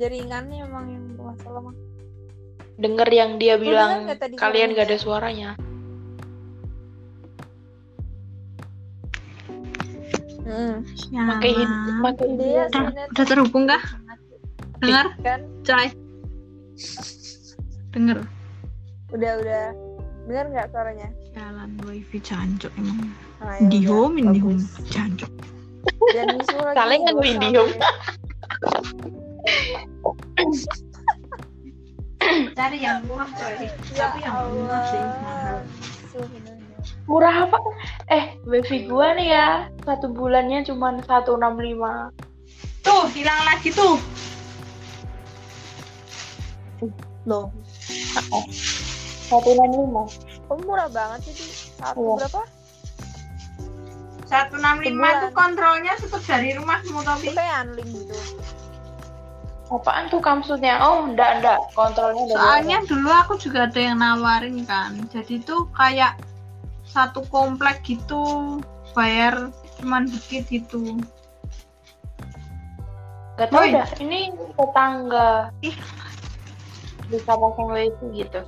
Jaringannya 0.00 0.64
emang 0.64 0.86
yang 0.88 1.04
bermasalah 1.12 1.60
mah. 1.60 1.76
Denger 2.80 3.08
yang 3.12 3.36
dia 3.36 3.60
Lu 3.60 3.68
bilang 3.68 3.90
dengar 3.92 4.04
nggak 4.08 4.18
tadi 4.24 4.34
kalian 4.40 4.68
gak 4.72 4.86
ada 4.88 4.96
suaranya. 4.96 5.50
Hmm. 10.40 10.82
Pakai 11.12 11.50
hid- 11.52 11.76
Dia 11.76 12.32
dia. 12.34 12.62
Udah, 12.66 12.84
udah 13.12 13.24
terhubung 13.28 13.64
kah? 13.68 13.82
Dengar, 14.80 15.06
kan 15.20 15.40
coy. 15.60 15.86
Denger. 17.92 18.18
udah 19.10 19.32
udah 19.42 19.64
dengar 20.30 20.44
nggak 20.54 20.66
suaranya 20.70 21.08
Sialan 21.34 21.70
wifi 21.82 22.22
jancuk 22.22 22.70
emang. 22.78 23.10
nah, 23.42 23.58
ya 23.58 23.66
Di 23.66 23.82
home, 23.82 24.22
di 24.30 24.38
home 24.38 24.62
jancuk. 24.86 25.28
dan 26.14 26.38
lagi 26.38 26.46
Saling 26.72 27.02
kan 27.04 27.14
di 27.18 27.50
home. 27.52 27.74
Cari 32.52 32.78
yang 32.78 33.00
murah 33.08 33.28
coy. 33.30 33.64
ya 33.64 33.72
Tapi 33.96 34.18
yang 34.20 34.36
murah 34.52 34.82
sih, 34.86 35.00
mahal. 35.00 35.56
Murah 37.04 37.34
apa? 37.48 37.58
Eh, 38.08 38.24
wifi 38.44 38.84
gua 38.86 39.12
nih 39.14 39.28
ya. 39.32 39.48
Satu 39.82 40.12
bulannya 40.12 40.62
cuma 40.62 40.92
165. 40.94 42.12
Tuh, 42.80 43.04
hilang 43.12 43.40
lagi 43.46 43.70
tuh. 43.70 43.96
loh 47.28 47.52
165. 49.28 50.08
kok 50.48 50.58
murah 50.64 50.88
banget 50.88 51.28
sih 51.28 51.36
satu 51.76 52.00
Iya. 52.00 52.16
berapa 52.16 52.40
165 54.24 54.88
Sebulan. 54.88 55.20
tuh 55.20 55.30
kontrolnya 55.36 55.92
tetap 56.00 56.22
dari 56.24 56.56
rumahmu 56.56 56.96
itu 56.96 57.04
tapi 57.04 57.28
kayak 57.36 57.56
unlink 57.68 57.90
gitu 57.92 58.16
Apaan 59.70 60.10
tuh 60.10 60.18
maksudnya? 60.18 60.82
Oh, 60.82 61.06
enggak, 61.06 61.38
enggak. 61.38 61.58
Kontrolnya 61.78 62.26
dari 62.26 62.34
soalnya 62.34 62.78
dulu 62.90 63.10
aku 63.10 63.38
juga 63.38 63.70
ada 63.70 63.80
yang 63.80 64.02
nawarin 64.02 64.66
kan 64.66 64.98
jadi 65.14 65.38
tuh 65.46 65.70
kayak 65.78 66.18
satu 66.90 67.22
komplek 67.30 67.78
gitu 67.86 68.58
bayar 68.98 69.54
cuman 69.78 70.10
dikit 70.10 70.50
gitu 70.50 70.98
Gak 73.40 73.56
tau 73.56 73.64
dah, 73.72 73.88
ini 74.04 74.36
tetangga. 74.52 75.48
Ih. 75.64 75.72
Bisa 77.08 77.32
pasang 77.32 77.72
wifi 77.72 78.06
gitu. 78.12 78.44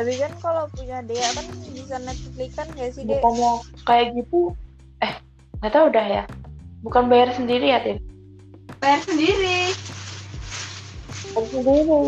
Tapi 0.00 0.16
kan 0.16 0.32
kalau 0.40 0.64
punya 0.72 1.04
dia 1.04 1.28
kan 1.36 1.44
bisa 1.76 2.00
Netflix 2.00 2.56
kan 2.56 2.72
gak 2.72 2.88
sih 2.96 3.04
dek? 3.04 3.20
Bukannya 3.20 3.52
kayak 3.84 4.06
gitu, 4.16 4.56
eh 5.04 5.12
gak 5.60 5.72
tau 5.76 5.92
dah 5.92 6.06
ya. 6.08 6.24
Bukan 6.80 7.12
bayar 7.12 7.36
sendiri 7.36 7.68
ya, 7.68 7.84
Tin? 7.84 8.00
bayar 8.80 9.04
sendiri 9.04 9.76
Bayar 11.20 11.44
sendiri. 11.52 12.00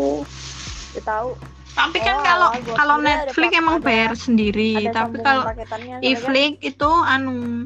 Gak 0.97 1.05
tahu. 1.05 1.29
tapi 1.73 1.97
kan 2.01 2.17
Oh, 2.17 2.25
kalau 2.25 2.49
gua 2.65 2.73
kalau 2.73 2.95
Netflix 2.97 3.51
emang 3.53 3.77
ada- 3.77 3.85
bayar 3.85 4.11
sendiri 4.17 4.71
Ada 4.73 5.05
tapi 5.05 5.15
kalau 5.21 5.43
kan 5.45 5.57
Iflix 6.01 6.51
itu 6.65 6.89
anu 7.05 7.65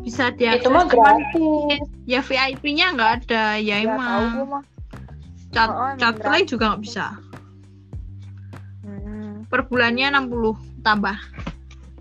bisa 0.00 0.32
diakses 0.32 0.64
Itu 0.64 0.72
mah 0.72 0.88
gratis. 0.88 1.84
ya 2.04 2.20
VIP-nya 2.20 2.96
nggak 2.96 3.10
ada 3.20 3.44
ya 3.60 3.76
Gak 3.76 3.92
emang 3.92 4.22
mah. 4.48 4.64
cat 5.52 5.68
Oh, 5.68 5.84
emang 5.84 6.00
cat 6.00 6.14
play 6.16 6.40
gratis. 6.40 6.48
juga 6.48 6.64
nggak 6.72 6.82
bisa. 6.84 7.04
Per 9.54 9.70
bulannya 9.70 10.10
60 10.10 10.82
tambah 10.82 11.14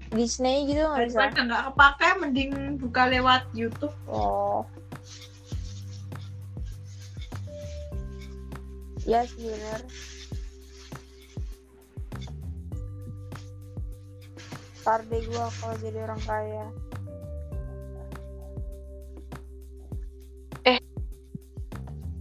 Disney 0.09 0.65
gitu 0.73 0.89
nggak 0.89 1.05
bisa. 1.05 1.17
daripada 1.29 1.41
nggak 1.45 1.63
kepake 1.69 2.09
mending 2.17 2.51
buka 2.81 3.03
lewat 3.05 3.45
YouTube 3.53 3.93
Oh. 4.09 4.65
Ya 9.05 9.21
sih 9.29 9.45
bener. 9.45 9.81
Ntar 14.81 14.99
deh 15.11 15.21
gue 15.21 15.45
kalau 15.61 15.75
jadi 15.77 15.97
orang 16.09 16.21
kaya. 16.25 16.65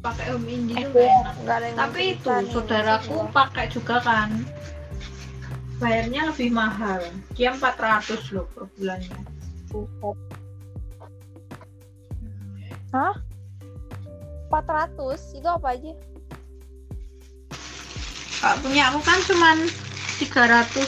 pakai 0.03 0.35
home 0.35 0.51
in 0.51 0.67
gitu 0.67 0.99
Eh, 0.99 1.07
nggak 1.07 1.23
enak 1.23 1.35
Nggak 1.47 1.57
ada 1.57 1.67
yang 1.71 1.79
tapi 1.79 2.03
itu 2.19 2.31
saudaraku 2.51 3.15
gua. 3.23 3.31
pakai 3.31 3.67
juga 3.71 3.97
kan 4.03 4.31
bayarnya 5.83 6.31
lebih 6.31 6.55
mahal. 6.55 7.03
Dia 7.35 7.59
400 7.59 8.31
loh 8.31 8.47
per 8.55 8.71
bulannya. 8.79 9.19
Hah? 12.95 13.19
400 14.47 15.19
itu 15.35 15.49
apa 15.51 15.75
aja? 15.75 15.91
Kak 18.39 18.63
punya 18.63 18.95
aku 18.95 19.03
kan 19.03 19.19
cuman 19.27 19.67
308 20.23 20.79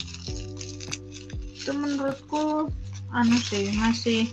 itu 1.60 1.72
menurutku 1.76 2.72
anu 3.12 3.38
sih 3.44 3.68
masih 3.76 4.32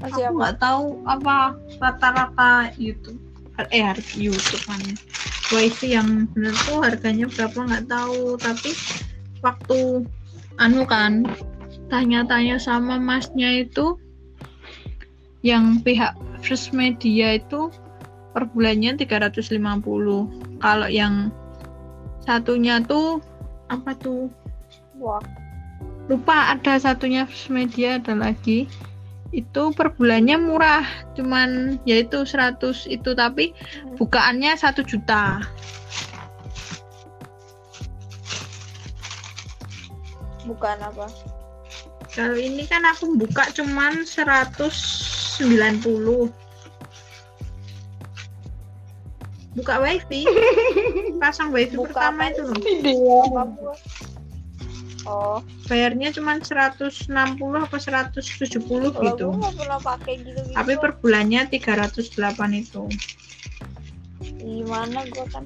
masih 0.00 0.24
aku 0.24 0.36
nggak 0.40 0.56
tahu 0.56 1.04
apa 1.04 1.52
rata-rata 1.78 2.72
YouTube 2.80 3.20
eh 3.70 3.84
harga 3.84 4.16
YouTube 4.16 4.64
kan. 4.64 4.80
Wifi 5.52 5.92
yang 5.92 6.24
bener 6.32 6.56
tuh 6.64 6.80
harganya 6.80 7.28
berapa 7.28 7.54
nggak 7.68 7.86
tahu 7.92 8.40
tapi 8.40 8.72
waktu 9.44 10.08
anu 10.56 10.82
kan 10.88 11.28
tanya-tanya 11.92 12.56
sama 12.56 12.96
masnya 12.96 13.68
itu 13.68 14.00
yang 15.44 15.84
pihak 15.84 16.16
First 16.40 16.72
Media 16.72 17.36
itu 17.36 17.68
per 18.32 18.48
bulannya 18.48 18.96
350 18.96 19.60
kalau 20.58 20.88
yang 20.88 21.28
satunya 22.24 22.80
tuh 22.80 23.20
apa 23.68 23.92
tuh? 24.00 24.32
Wah. 25.00 25.20
Lupa 26.10 26.52
ada 26.56 26.76
satunya 26.80 27.24
First 27.28 27.52
Media 27.52 27.96
ada 28.00 28.16
lagi. 28.16 28.66
Itu 29.32 29.72
per 29.72 29.96
bulannya 29.96 30.36
murah 30.36 30.84
cuman 31.16 31.80
yaitu 31.88 32.28
100 32.28 32.60
itu 32.88 33.16
tapi 33.16 33.56
bukaannya 33.96 34.52
satu 34.60 34.84
juta. 34.84 35.40
Bukan 40.44 40.76
apa? 40.84 41.08
Kalau 42.12 42.36
ini 42.36 42.68
kan 42.68 42.84
aku 42.84 43.16
buka 43.16 43.48
cuman 43.56 44.04
190 44.04 45.40
buka 49.52 49.80
wifi. 49.80 50.24
Pasang 51.22 51.52
wifi 51.52 51.76
Buka 51.76 51.92
pertama 51.92 52.32
itu 52.32 52.42
loh. 52.44 52.56
Gua? 52.56 53.74
oh. 55.06 55.38
Bayarnya 55.68 56.12
cuman 56.14 56.40
160 56.42 57.10
apa 57.10 57.76
170 57.76 58.18
kalau 58.18 58.90
gitu. 58.92 59.26
gue 59.30 59.40
nggak 59.40 59.54
pernah 59.58 59.80
pakai 59.80 60.14
gitu 60.20 60.40
gitu 60.42 60.52
tapi 60.54 60.72
per 60.78 60.92
bulannya 60.98 61.48
308 61.48 62.62
itu. 62.62 62.82
Gimana 64.42 65.06
gue 65.06 65.26
kan? 65.30 65.44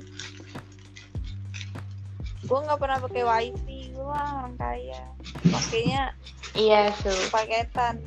Gue 2.47 2.59
nggak 2.63 2.79
pernah 2.79 2.99
pakai 3.03 3.23
wifi. 3.27 3.91
Gue 3.93 4.07
mah 4.07 4.45
orang 4.45 4.55
kaya. 4.61 5.03
Pakainya 5.51 6.15
Iya, 6.57 6.89
su. 7.05 7.13
paketan. 7.29 8.01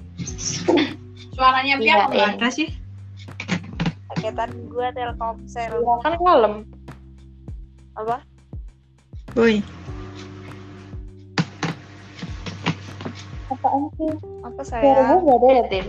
Suaranya 1.38 1.78
Iya, 1.78 1.84
Pia 1.86 1.94
kok 2.02 2.10
nggak 2.18 2.30
eh. 2.30 2.36
ada 2.40 2.50
sih 2.50 2.70
paketan 4.20 4.52
gue 4.68 4.88
telkomsel 4.92 5.72
Kan 6.04 6.14
malam. 6.20 6.54
apa? 7.96 8.20
Boy 9.32 9.64
Apaan 13.50 13.88
sih? 13.96 14.12
apa 14.44 14.62
Suara 14.62 14.84
saya 14.84 15.08
gue 15.10 15.20
gak 15.24 15.38
ada 15.40 15.48
ya, 15.50 15.64
Tin? 15.68 15.86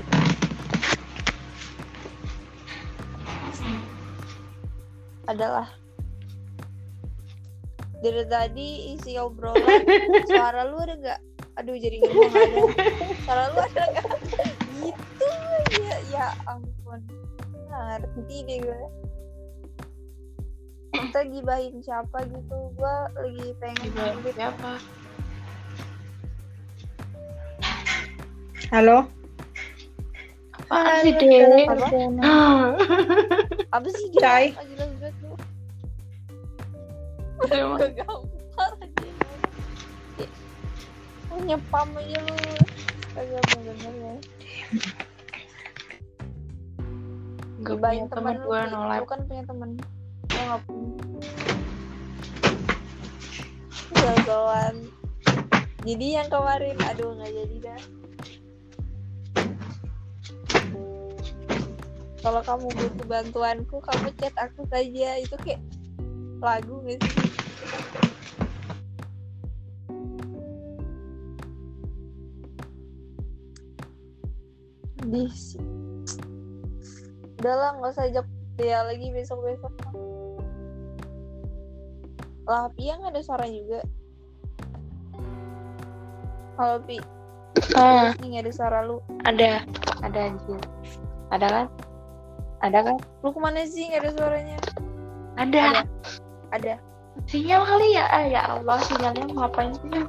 adalah. 5.27 5.69
Dari 8.01 8.25
tadi 8.27 8.69
isi 8.97 9.21
obrolan 9.21 9.85
suara 10.31 10.65
lu 10.65 10.81
ada 10.81 10.95
nggak? 10.97 11.21
Aduh 11.61 11.77
jadi 11.77 12.01
ngomong 12.01 12.33
ada 12.33 12.59
suara 13.23 13.45
lu 13.53 13.59
ada 13.61 13.83
nggak? 13.93 14.07
Gitu 14.73 15.31
ya 15.85 15.97
ya 16.09 16.27
ampun 16.49 17.01
ngerti 17.81 18.37
deh 18.47 18.59
gue 18.61 18.83
kita 20.91 21.21
gibahin 21.27 21.77
siapa 21.81 22.19
gitu 22.29 22.57
gue 22.77 22.97
lagi 23.17 23.47
pengen 23.59 23.89
ngintip 23.95 24.35
Siapa? 24.37 24.73
halo 28.71 29.09
Apaan 30.71 31.03
sih, 31.03 31.11
Dek? 31.19 31.67
Apa? 31.67 31.87
Ah. 32.23 32.79
apa 33.75 33.89
sih 33.91 34.07
Emang. 37.51 37.81
kegampar 37.81 38.71
aja 38.79 39.09
lu 41.31 41.37
nyepam 41.49 41.89
aja 41.97 42.19
lu 42.21 42.35
kagak 43.17 43.45
bener 43.57 43.95
ya 43.97 44.15
Gak 47.61 47.77
punya 47.77 47.77
gibahin 47.77 48.07
teman 48.09 48.37
gue 48.41 48.61
nolak. 48.73 48.99
lu 49.01 49.07
kan 49.09 49.21
punya 49.29 49.43
temen. 49.45 49.71
Lu 50.33 50.41
nggak 50.41 50.61
punya. 50.65 50.91
Jadi 55.81 56.07
yang 56.13 56.29
kemarin 56.29 56.77
aduh 56.85 57.17
nggak 57.17 57.33
jadi 57.33 57.57
dah. 57.65 57.83
Kalau 62.21 62.41
kamu 62.45 62.69
butuh 62.69 63.07
bantuanku 63.09 63.77
kamu 63.81 64.09
chat 64.21 64.35
aku 64.37 64.69
saja. 64.69 65.17
Itu 65.25 65.41
kayak 65.41 65.61
lagu 66.45 66.85
gak 66.85 67.01
sih? 67.01 67.29
Dis. 75.09 75.57
Udah 77.41 77.55
lah 77.57 77.71
nggak 77.81 77.93
usah 77.97 78.05
ajak 78.13 78.27
dia 78.61 78.85
lagi 78.85 79.09
besok 79.17 79.41
besok 79.41 79.73
lah 82.45 82.69
Pia 82.77 83.01
nggak 83.01 83.17
ada 83.17 83.23
suara 83.25 83.49
juga 83.49 83.81
halo 86.61 86.77
Pi 86.85 87.01
Ah, 87.77 88.13
Ini 88.21 88.37
nggak 88.37 88.45
ada 88.47 88.53
suara 88.55 88.79
lu. 88.87 89.03
ada. 89.27 89.61
Ada 90.01 90.33
anjir. 90.33 90.61
Ada 91.35 91.47
kan? 91.51 91.67
Ada 92.63 92.79
kan? 92.87 92.97
Lu 93.21 93.29
ke 93.35 93.41
mana 93.43 93.67
sih? 93.67 93.91
Nggak 93.91 94.01
ada 94.07 94.11
suaranya. 94.17 94.59
Ada. 95.35 95.61
Ada. 95.61 95.83
Ada. 96.57 96.75
Sinyal 97.27 97.63
kali 97.67 97.89
ya? 97.99 98.05
Ah, 98.09 98.25
ya 98.25 98.41
Allah, 98.55 98.79
sinyalnya 98.87 99.25
ngapain 99.35 99.73
sih? 99.77 100.03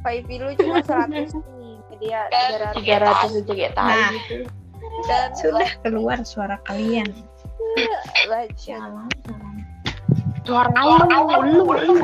Five 0.00 0.26
lu 0.26 0.50
cuma 0.58 0.80
100 0.80 1.12
nih. 1.12 1.28
Dia 1.98 2.20
300. 2.30 2.76
300 2.76 3.40
aja 3.40 3.52
kayak 3.52 3.72
tadi 3.74 3.90
Nah. 3.90 4.10
gitu. 4.12 4.36
Dan 5.06 5.28
Sudah 5.34 5.70
keluar 5.82 6.18
suara 6.22 6.56
kalian. 6.64 7.08
baca. 8.26 8.78
Suara 10.42 10.80
lu, 11.44 11.68
lu. 11.68 11.94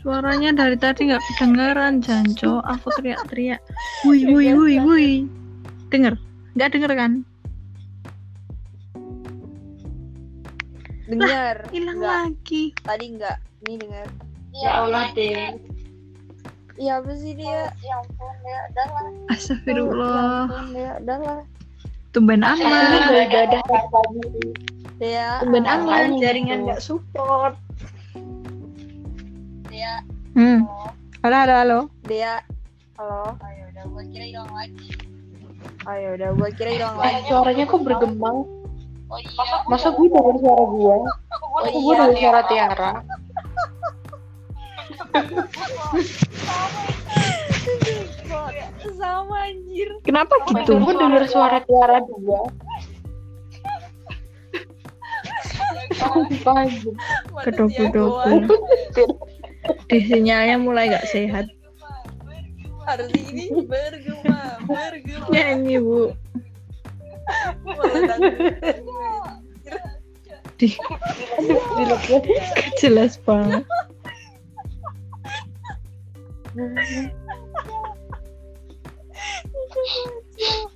Suaranya 0.00 0.54
dari 0.54 0.78
tadi 0.78 1.10
nggak 1.10 1.20
kedengeran, 1.34 2.00
Janco. 2.00 2.62
Aku 2.62 2.88
teriak-teriak. 2.94 3.60
Wui, 4.06 4.22
wui, 4.24 4.54
wui, 4.54 4.74
wui. 4.80 5.08
Denger? 5.90 6.14
Nggak 6.54 6.68
denger 6.72 6.92
kan? 6.94 7.12
Dengar. 11.06 11.56
Hilang 11.70 11.98
Nggak. 12.00 12.16
lagi. 12.26 12.62
Tadi 12.80 13.04
enggak. 13.14 13.36
Ini 13.62 13.74
dengar. 13.78 14.06
Ya 14.56 14.70
Allah 14.80 15.06
deh. 15.12 15.54
Iya 16.76 17.00
apa 17.00 17.12
sih 17.16 17.32
dia? 17.32 17.72
Ya 17.80 17.94
ampun, 18.04 18.34
dia 18.44 18.58
udah 18.68 18.86
lah. 18.92 19.06
Ya 19.08 19.32
Astagfirullah. 19.32 20.44
ampun, 20.44 20.64
dia 20.76 20.90
udah 21.00 21.18
lah. 21.24 21.40
Tumben 22.12 22.40
gue 22.44 22.56
ibadah 22.60 23.62
pagi. 23.88 24.48
Dia. 25.00 25.40
Tumben 25.40 25.64
makanya 25.64 26.16
Jaringan 26.20 26.58
nggak 26.68 26.80
support. 26.84 27.56
Dia. 29.72 30.04
Hmm. 30.36 30.68
Halo, 31.24 31.36
halo, 31.36 31.54
halo. 31.56 31.78
Dia. 32.04 32.44
Halo. 33.00 33.36
Ayo 33.40 33.62
udah 33.72 33.84
gua 33.92 34.02
kira 34.12 34.24
hilang 34.28 34.52
lagi. 34.52 34.88
Ayo 35.88 36.08
udah 36.16 36.30
gua 36.36 36.48
kira 36.52 36.70
hilang 36.76 36.96
lagi. 37.00 37.24
Suaranya 37.28 37.64
kok 37.64 37.80
bergembang? 37.84 38.38
Oh 39.06 39.18
iya. 39.22 39.56
Masa 39.70 39.94
gue 39.94 40.08
denger 40.10 40.34
suara 40.42 40.64
gue? 40.66 40.96
Oh 40.98 41.62
Masa 41.62 41.70
gue 41.72 41.80
iya. 41.80 41.94
denger 41.94 42.16
suara 42.18 42.40
Tiara? 42.50 42.92
Sama 48.96 49.36
anjir. 49.50 49.88
Kenapa 50.06 50.34
gitu? 50.52 50.78
gue 50.78 50.94
denger 50.96 51.24
suara 51.28 51.58
Tiara 51.64 51.98
juga? 52.04 52.40
Sumpah 55.96 56.56
anjir. 56.64 56.94
Kedok-kedok. 57.44 58.12
Di 59.90 59.98
sinyalnya 60.06 60.56
mulai 60.62 60.90
nggak 60.90 61.08
sehat. 61.10 61.46
Harus 62.86 63.10
ini 63.18 63.50
bergema, 63.66 64.62
bergema. 64.62 65.26
Nyanyi 65.34 65.82
bu. 65.82 66.14
Malah 67.66 68.00
dangdutan 68.06 68.78
gue. 68.86 69.10
Di 70.56 70.70
Dilepaskan. 76.56 77.12
jelas 80.46 80.72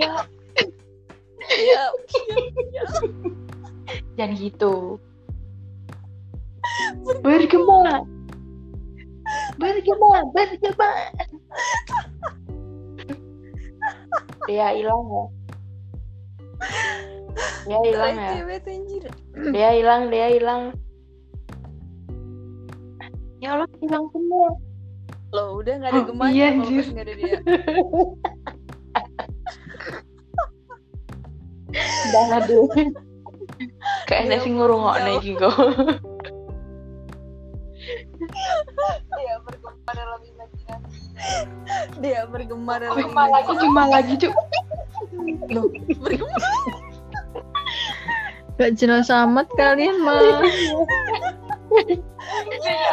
banget. 0.00 0.28
Iya. 1.60 1.84
Jangan 4.16 4.32
gitu. 4.38 4.96
Bergema. 7.20 8.04
Bergema, 9.60 10.12
bergema. 10.32 10.90
Dia 14.48 14.72
hilang 14.74 15.04
ya. 15.06 15.24
Dia 17.68 17.80
hilang 17.84 18.16
ya. 18.16 18.32
Dia 19.52 19.68
hilang, 19.76 20.02
dia 20.08 20.26
hilang. 20.32 20.62
Ya 23.40 23.56
Allah, 23.56 23.68
hilang 23.80 24.06
semua. 24.12 24.52
Loh, 25.30 25.58
udah 25.58 25.74
nggak 25.78 25.90
ada 25.90 26.00
Oh, 26.00 26.06
gemanya 26.06 26.34
iya, 26.34 26.48
kalau 26.50 26.60
anjir. 26.60 26.76
pas 26.76 26.90
nggak 26.90 27.06
ada 27.06 27.14
dia. 27.14 27.36
Udah 31.70 32.24
aduh. 32.36 32.66
Kayaknya 34.04 34.36
sih 34.42 34.50
ngurungokne 34.50 35.10
iki 35.22 35.32
kok. 35.36 35.54
Dia 39.10 39.34
bergema 39.40 39.90
dalam 39.94 40.20
imajinasi. 40.20 40.98
Dia 42.00 42.20
bergema 42.26 42.74
dalam 42.76 42.96
Cuma 42.98 43.24
lagi, 43.24 43.44
imajinasi. 43.46 43.64
cuma 43.64 43.82
lagi, 43.86 44.14
Cuk. 44.18 44.34
Loh, 45.48 45.66
bergema. 45.96 46.36
Gak 48.58 48.76
jelas 48.76 49.08
amat 49.08 49.48
kalian 49.54 49.96
mah. 50.02 50.20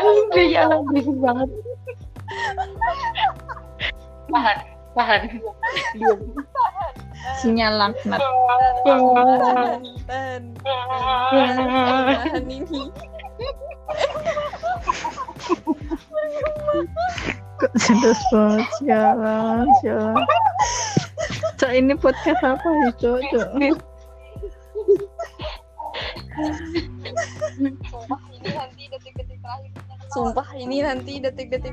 Alam 0.07 0.81
berisik 0.89 1.17
banget. 1.19 1.49
Tahan, 4.27 4.57
tahan. 4.95 5.21
Diam. 5.95 6.19
Sinyal 7.39 7.73
laknat. 7.75 8.21
Tahan, 8.83 9.81
tahan. 10.07 10.41
Tahan, 10.57 11.67
tahan 11.67 12.43
ini. 12.47 12.91
Kok 17.57 17.73
jelas 17.81 18.21
banget 18.29 18.69
sialan, 18.77 19.65
sialan. 19.81 20.25
Cok 21.57 21.71
ini 21.73 21.93
podcast 21.97 22.43
apa 22.45 22.67
sih 22.69 22.93
cok? 23.01 23.19
Cok? 23.33 23.49
Sumpah 27.89 28.21
ini 28.29 28.49
nanti 28.53 28.83
detik-detik 28.93 29.41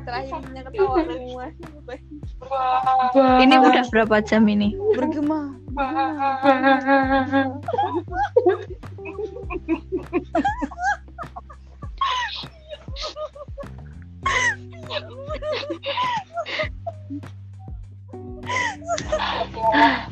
terakhirnya 0.04 0.62
ketawa 0.68 0.98
semua. 1.08 1.44
Ini 3.40 3.54
udah 3.56 3.84
berapa 3.88 4.16
jam 4.20 4.44
ini? 4.48 4.76
Bergema. 4.92 5.56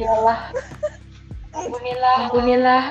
Ya 0.01 0.09
Allah. 0.09 0.39
Ampunilah. 1.53 2.16
Ampunilah. 2.26 2.85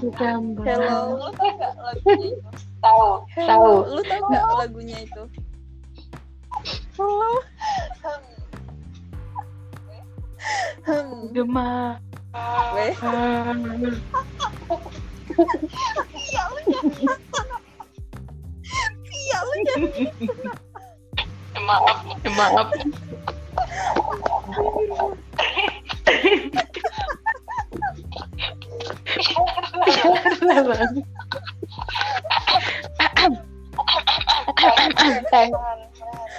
Sudah 0.00 0.34
Hello, 0.66 1.30
lu? 2.84 3.24
Tahu, 3.32 3.48
tahu. 3.48 3.72
Lu 3.96 4.00
tau 4.04 4.20
gak 4.28 4.44
lagunya 4.60 4.96
itu? 5.00 5.22
Hello. 7.00 7.32
Hmm. 10.84 11.32
Gema. 11.32 11.96
Weh. 12.76 12.92
Iya 19.14 19.38
lu 19.40 19.54
jangan 19.64 20.04
Maaf, 21.64 21.98
maaf. 22.28 22.68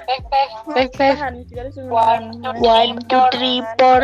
Back, 0.05 0.23
back. 0.29 0.49
tahan. 0.93 1.33
Kita 1.45 1.61
harus 1.65 1.77
One, 2.61 2.99
two, 3.09 3.23
three, 3.33 3.59
four. 3.79 4.01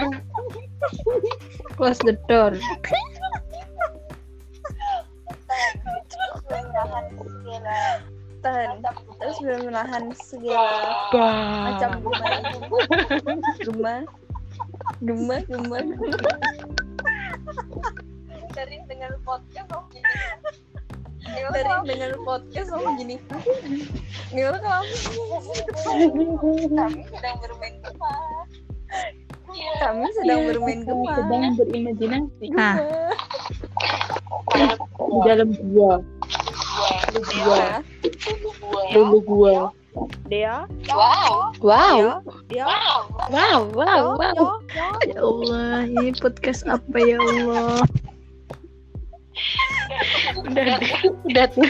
Close 1.78 2.02
the 2.02 2.18
door. 2.26 2.58
tahan 8.42 8.82
terus 9.22 9.38
belum 9.38 9.70
menahan 9.70 10.10
segala 10.18 11.14
macam 11.14 11.90
gema 12.02 12.34
gema 13.62 14.02
gema 14.98 15.38
gema 15.46 15.80
dari 18.52 18.82
dengan 18.90 19.14
podcast 19.22 19.70
dari 21.32 21.72
dengan 21.88 22.12
podcast 22.24 22.70
om 22.76 22.96
gini. 23.00 23.16
Ngel 24.32 24.56
kamu 24.60 24.94
kami 26.72 27.04
sedang 27.12 27.36
bermain 27.44 27.76
gema 27.84 28.14
kami 29.84 30.08
sedang 30.16 30.42
bermain 30.48 30.80
gema 30.88 31.12
sedang 31.16 31.44
berimajinasi. 31.60 32.46
Nah, 32.56 32.76
di 34.96 35.20
dalam 35.28 35.50
gua. 35.72 36.00
Dea 37.12 37.84
lulu 38.96 39.20
gua 39.28 39.76
Dea? 40.32 40.64
Wow. 40.88 41.52
Dea? 41.60 42.24
Dea? 42.48 42.64
Wow, 43.28 43.68
wow, 43.76 44.04
wow. 44.16 44.64
Ya 45.04 45.20
Allah, 45.20 45.84
ini 45.84 46.16
podcast 46.16 46.64
apa 46.64 46.96
ya 46.96 47.20
Allah? 47.20 47.84
Udah 50.42 50.78
udah 51.26 51.46
tuh 51.52 51.70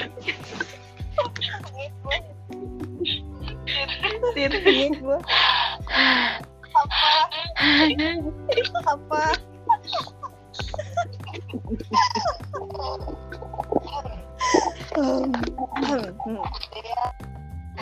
Tit 4.32 4.54
gue 4.98 5.20
apa? 8.88 9.24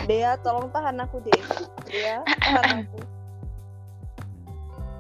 Dea 0.09 0.33
tolong 0.41 0.73
tahan 0.73 0.97
aku 1.05 1.21
deh 1.21 1.41
Dea 1.89 2.25
tahan 2.25 2.85
aku. 2.85 2.97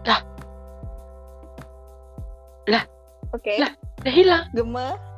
Lah. 0.05 0.21
Lah. 2.69 2.83
oke. 3.33 3.53
Lah. 3.57 3.73
udah 4.05 4.13
hilang. 4.13 4.43
Gema 4.53 5.08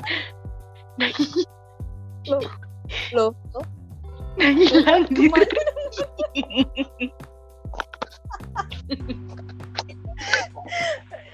udah 4.38 4.52
hilang 4.56 5.04
Gema 5.12 5.42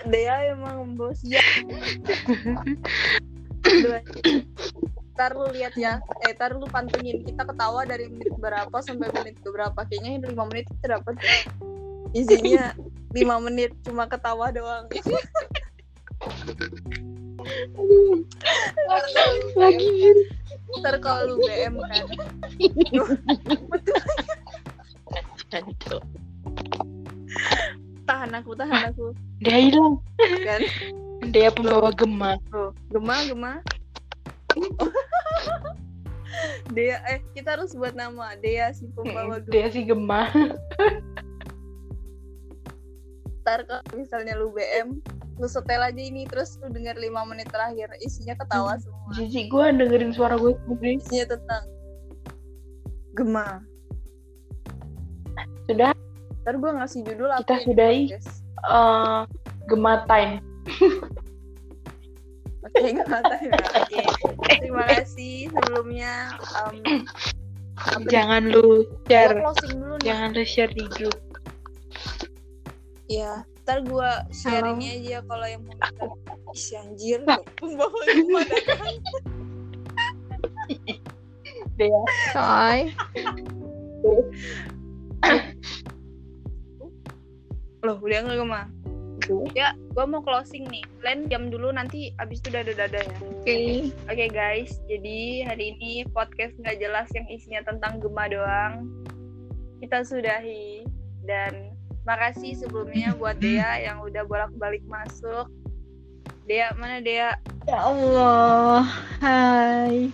Dea 0.08 0.56
emang 0.56 0.96
bos. 0.96 1.20
Ya. 1.20 1.44
Ntar 5.20 5.36
lu 5.36 5.52
lihat 5.52 5.76
ya. 5.76 6.00
Eh 6.24 6.32
ntar 6.32 6.56
lu 6.56 6.64
pantengin. 6.72 7.28
Kita 7.28 7.44
ketawa 7.44 7.84
dari 7.84 8.08
menit 8.08 8.32
berapa 8.40 8.72
Sampai 8.80 9.12
menit 9.12 9.36
berapa. 9.44 9.76
Kayaknya 9.76 10.32
5 10.32 10.48
menit 10.48 10.66
kita 10.80 10.96
dapat. 10.96 11.20
Isinya 12.16 12.72
5 13.12 13.46
menit. 13.52 13.76
Cuma 13.84 14.08
ketawa 14.08 14.48
doang 14.56 14.88
lagi 19.58 19.90
Ntar 20.78 21.00
kalau 21.00 21.36
lu 21.36 21.36
BM 21.48 21.80
kan. 21.80 22.06
Tahan 28.08 28.32
aku 28.36 28.52
Tahan 28.54 28.82
aku. 28.92 29.16
Udah 29.16 29.58
hilang. 29.58 29.96
Kan? 30.44 30.62
Dia 31.32 31.50
pembawa 31.50 31.90
gema. 31.96 32.38
Tuh, 32.52 32.76
Gema, 32.94 33.16
Gema. 33.26 33.54
Dea, 36.76 37.02
eh 37.10 37.20
kita 37.34 37.58
harus 37.58 37.74
buat 37.74 37.98
nama. 37.98 38.38
Dea 38.38 38.70
si 38.76 38.86
pembawa 38.94 39.42
Gema. 39.42 39.52
dia 39.52 39.66
sih 39.74 39.84
gema. 39.88 40.30
Ntar 43.42 43.64
kalau 43.66 43.84
misalnya 43.96 44.36
lu 44.36 44.52
BM, 44.52 45.00
lu 45.38 45.46
setel 45.46 45.80
aja 45.80 46.02
ini 46.02 46.26
terus 46.26 46.58
lu 46.58 46.68
denger 46.68 46.98
5 46.98 47.14
menit 47.26 47.46
terakhir 47.48 47.94
isinya 48.02 48.34
ketawa 48.36 48.74
semua. 48.78 49.14
jijik 49.14 49.48
gue 49.48 49.66
dengerin 49.72 50.10
suara 50.10 50.34
gue 50.34 50.58
sendiri 50.66 50.98
Isinya 50.98 51.26
tentang 51.32 51.64
Gema. 53.14 53.62
sudah 55.66 55.94
Ntar 56.42 56.56
gue 56.58 56.72
ngasih 56.74 57.00
judul 57.04 57.30
apa 57.30 57.44
Kita 57.44 57.54
ya 57.54 57.62
sudahi. 57.62 58.02
eh 58.10 59.20
gema 59.68 59.94
time 60.06 60.42
Oke, 62.68 62.84
Gema 62.92 63.20
time 63.22 63.48
ya. 63.48 63.66
Oke. 63.80 64.02
Terima 64.60 64.84
kasih 64.86 65.48
sebelumnya. 65.50 66.36
Um, 66.60 66.76
jangan 68.06 68.50
lu 68.50 68.84
share 69.06 69.38
dulu 69.70 69.96
jangan 70.02 70.34
lu 70.34 70.44
share 70.44 70.74
di 70.74 70.84
grup 70.90 71.14
Iya, 73.08 73.48
ntar 73.68 73.84
gua 73.84 74.24
share 74.32 74.64
Halo. 74.64 74.80
ini 74.80 75.04
aja 75.04 75.20
kalau 75.28 75.44
yang 75.44 75.60
mau 75.68 75.76
minta. 75.76 75.92
Ih, 76.56 76.56
si 76.56 76.72
anjir, 76.80 77.20
pembawa 77.60 78.00
datang. 78.48 78.96
dia 81.76 82.00
Coy. 82.32 82.80
Loh, 87.84 88.00
udah 88.00 88.20
nggak 88.24 88.40
Gema? 88.40 88.72
Ya, 89.52 89.76
gua 89.92 90.08
mau 90.08 90.24
closing 90.24 90.64
nih. 90.72 90.88
Kalian 91.04 91.28
jam 91.28 91.44
dulu 91.52 91.68
nanti 91.76 92.16
abis 92.24 92.40
itu 92.40 92.56
dadah-dadah 92.56 93.04
ya. 93.04 93.18
Oke. 93.20 93.92
Oke 94.08 94.26
guys, 94.32 94.80
jadi 94.88 95.44
hari 95.44 95.76
ini 95.76 96.08
podcast 96.16 96.56
nggak 96.64 96.80
jelas 96.80 97.12
yang 97.12 97.28
isinya 97.28 97.68
tentang 97.68 98.00
Gema 98.00 98.32
doang. 98.32 98.88
Kita 99.84 100.08
sudahi 100.08 100.88
dan 101.28 101.67
makasih 102.08 102.56
sebelumnya 102.56 103.12
buat 103.20 103.36
Dea 103.44 103.84
yang 103.84 104.00
udah 104.00 104.24
bolak-balik 104.24 104.82
masuk. 104.88 105.52
Dea 106.48 106.72
mana 106.80 107.04
Dea? 107.04 107.36
Ya 107.68 107.80
Allah. 107.84 108.88
Hai. 109.20 110.08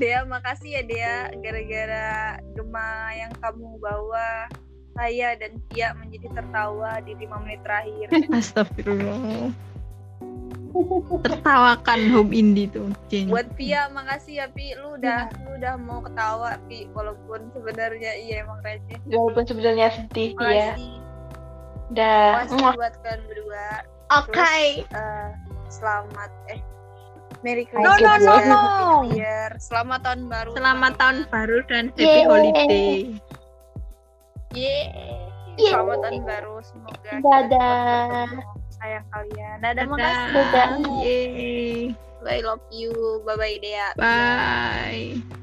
Dea 0.00 0.24
makasih 0.24 0.80
ya 0.80 0.82
Dea 0.88 1.16
gara-gara 1.44 2.40
Gema 2.56 3.12
yang 3.12 3.32
kamu 3.44 3.76
bawa 3.76 4.48
saya 4.96 5.36
dan 5.36 5.60
Tia 5.68 5.92
menjadi 5.92 6.32
tertawa 6.32 7.04
di 7.04 7.12
lima 7.20 7.36
menit 7.44 7.60
terakhir. 7.60 8.08
Astagfirullah. 8.32 9.52
Tertawakan 11.20 12.00
home 12.08 12.32
indie 12.32 12.66
tuh. 12.66 12.88
Jeng. 13.06 13.28
Buat 13.28 13.52
Pia 13.54 13.86
makasih 13.88 14.40
ya 14.40 14.46
Pi, 14.48 14.72
lu 14.74 14.96
udah 14.96 15.28
lu 15.44 15.56
udah 15.56 15.74
mau 15.76 16.00
ketawa 16.00 16.56
Pi 16.66 16.88
walaupun 16.90 17.52
sebenarnya 17.52 18.12
iya 18.18 18.42
emang 18.42 18.58
receh. 18.60 18.96
walaupun 19.06 19.44
sebenarnya 19.44 19.88
sedih 19.92 20.32
ya 20.32 20.72
Makasih, 20.72 20.92
dah 21.92 22.28
makasih 22.40 22.56
Muah. 22.58 22.74
buat 22.74 22.94
kalian 23.00 23.20
berdua. 23.28 23.66
Oke. 24.12 24.54
Eh, 24.84 25.28
selamat 25.68 26.30
eh 26.48 26.60
Merry 27.42 27.66
No, 27.74 27.92
Christmas 27.98 28.22
no, 28.22 28.34
no, 28.38 28.46
no. 28.46 28.62
Year. 29.12 29.50
Selamat 29.58 30.06
tahun 30.06 30.30
baru. 30.30 30.50
Selamat 30.54 30.92
tahun 30.94 31.18
baru 31.26 31.58
dan 31.66 31.84
happy 31.90 32.06
Yeay. 32.06 32.22
holiday. 32.24 32.90
Yeay. 34.52 35.18
Selamat 35.58 35.96
tahun 36.00 36.22
baru. 36.22 36.54
Semoga 36.62 36.96
kita 37.02 37.18
Dadah. 37.20 38.61
Sayang 38.82 39.06
kalian. 39.14 39.56
Dadah, 39.62 39.86
Dadah. 39.86 39.86
makasih. 39.94 40.34
Dadah. 40.34 40.68
Yeay. 41.06 41.94
I 42.22 42.38
love 42.42 42.62
you. 42.70 43.22
Bye 43.26 43.38
bye 43.38 43.58
Dea. 43.62 43.88
Bye. 43.98 45.38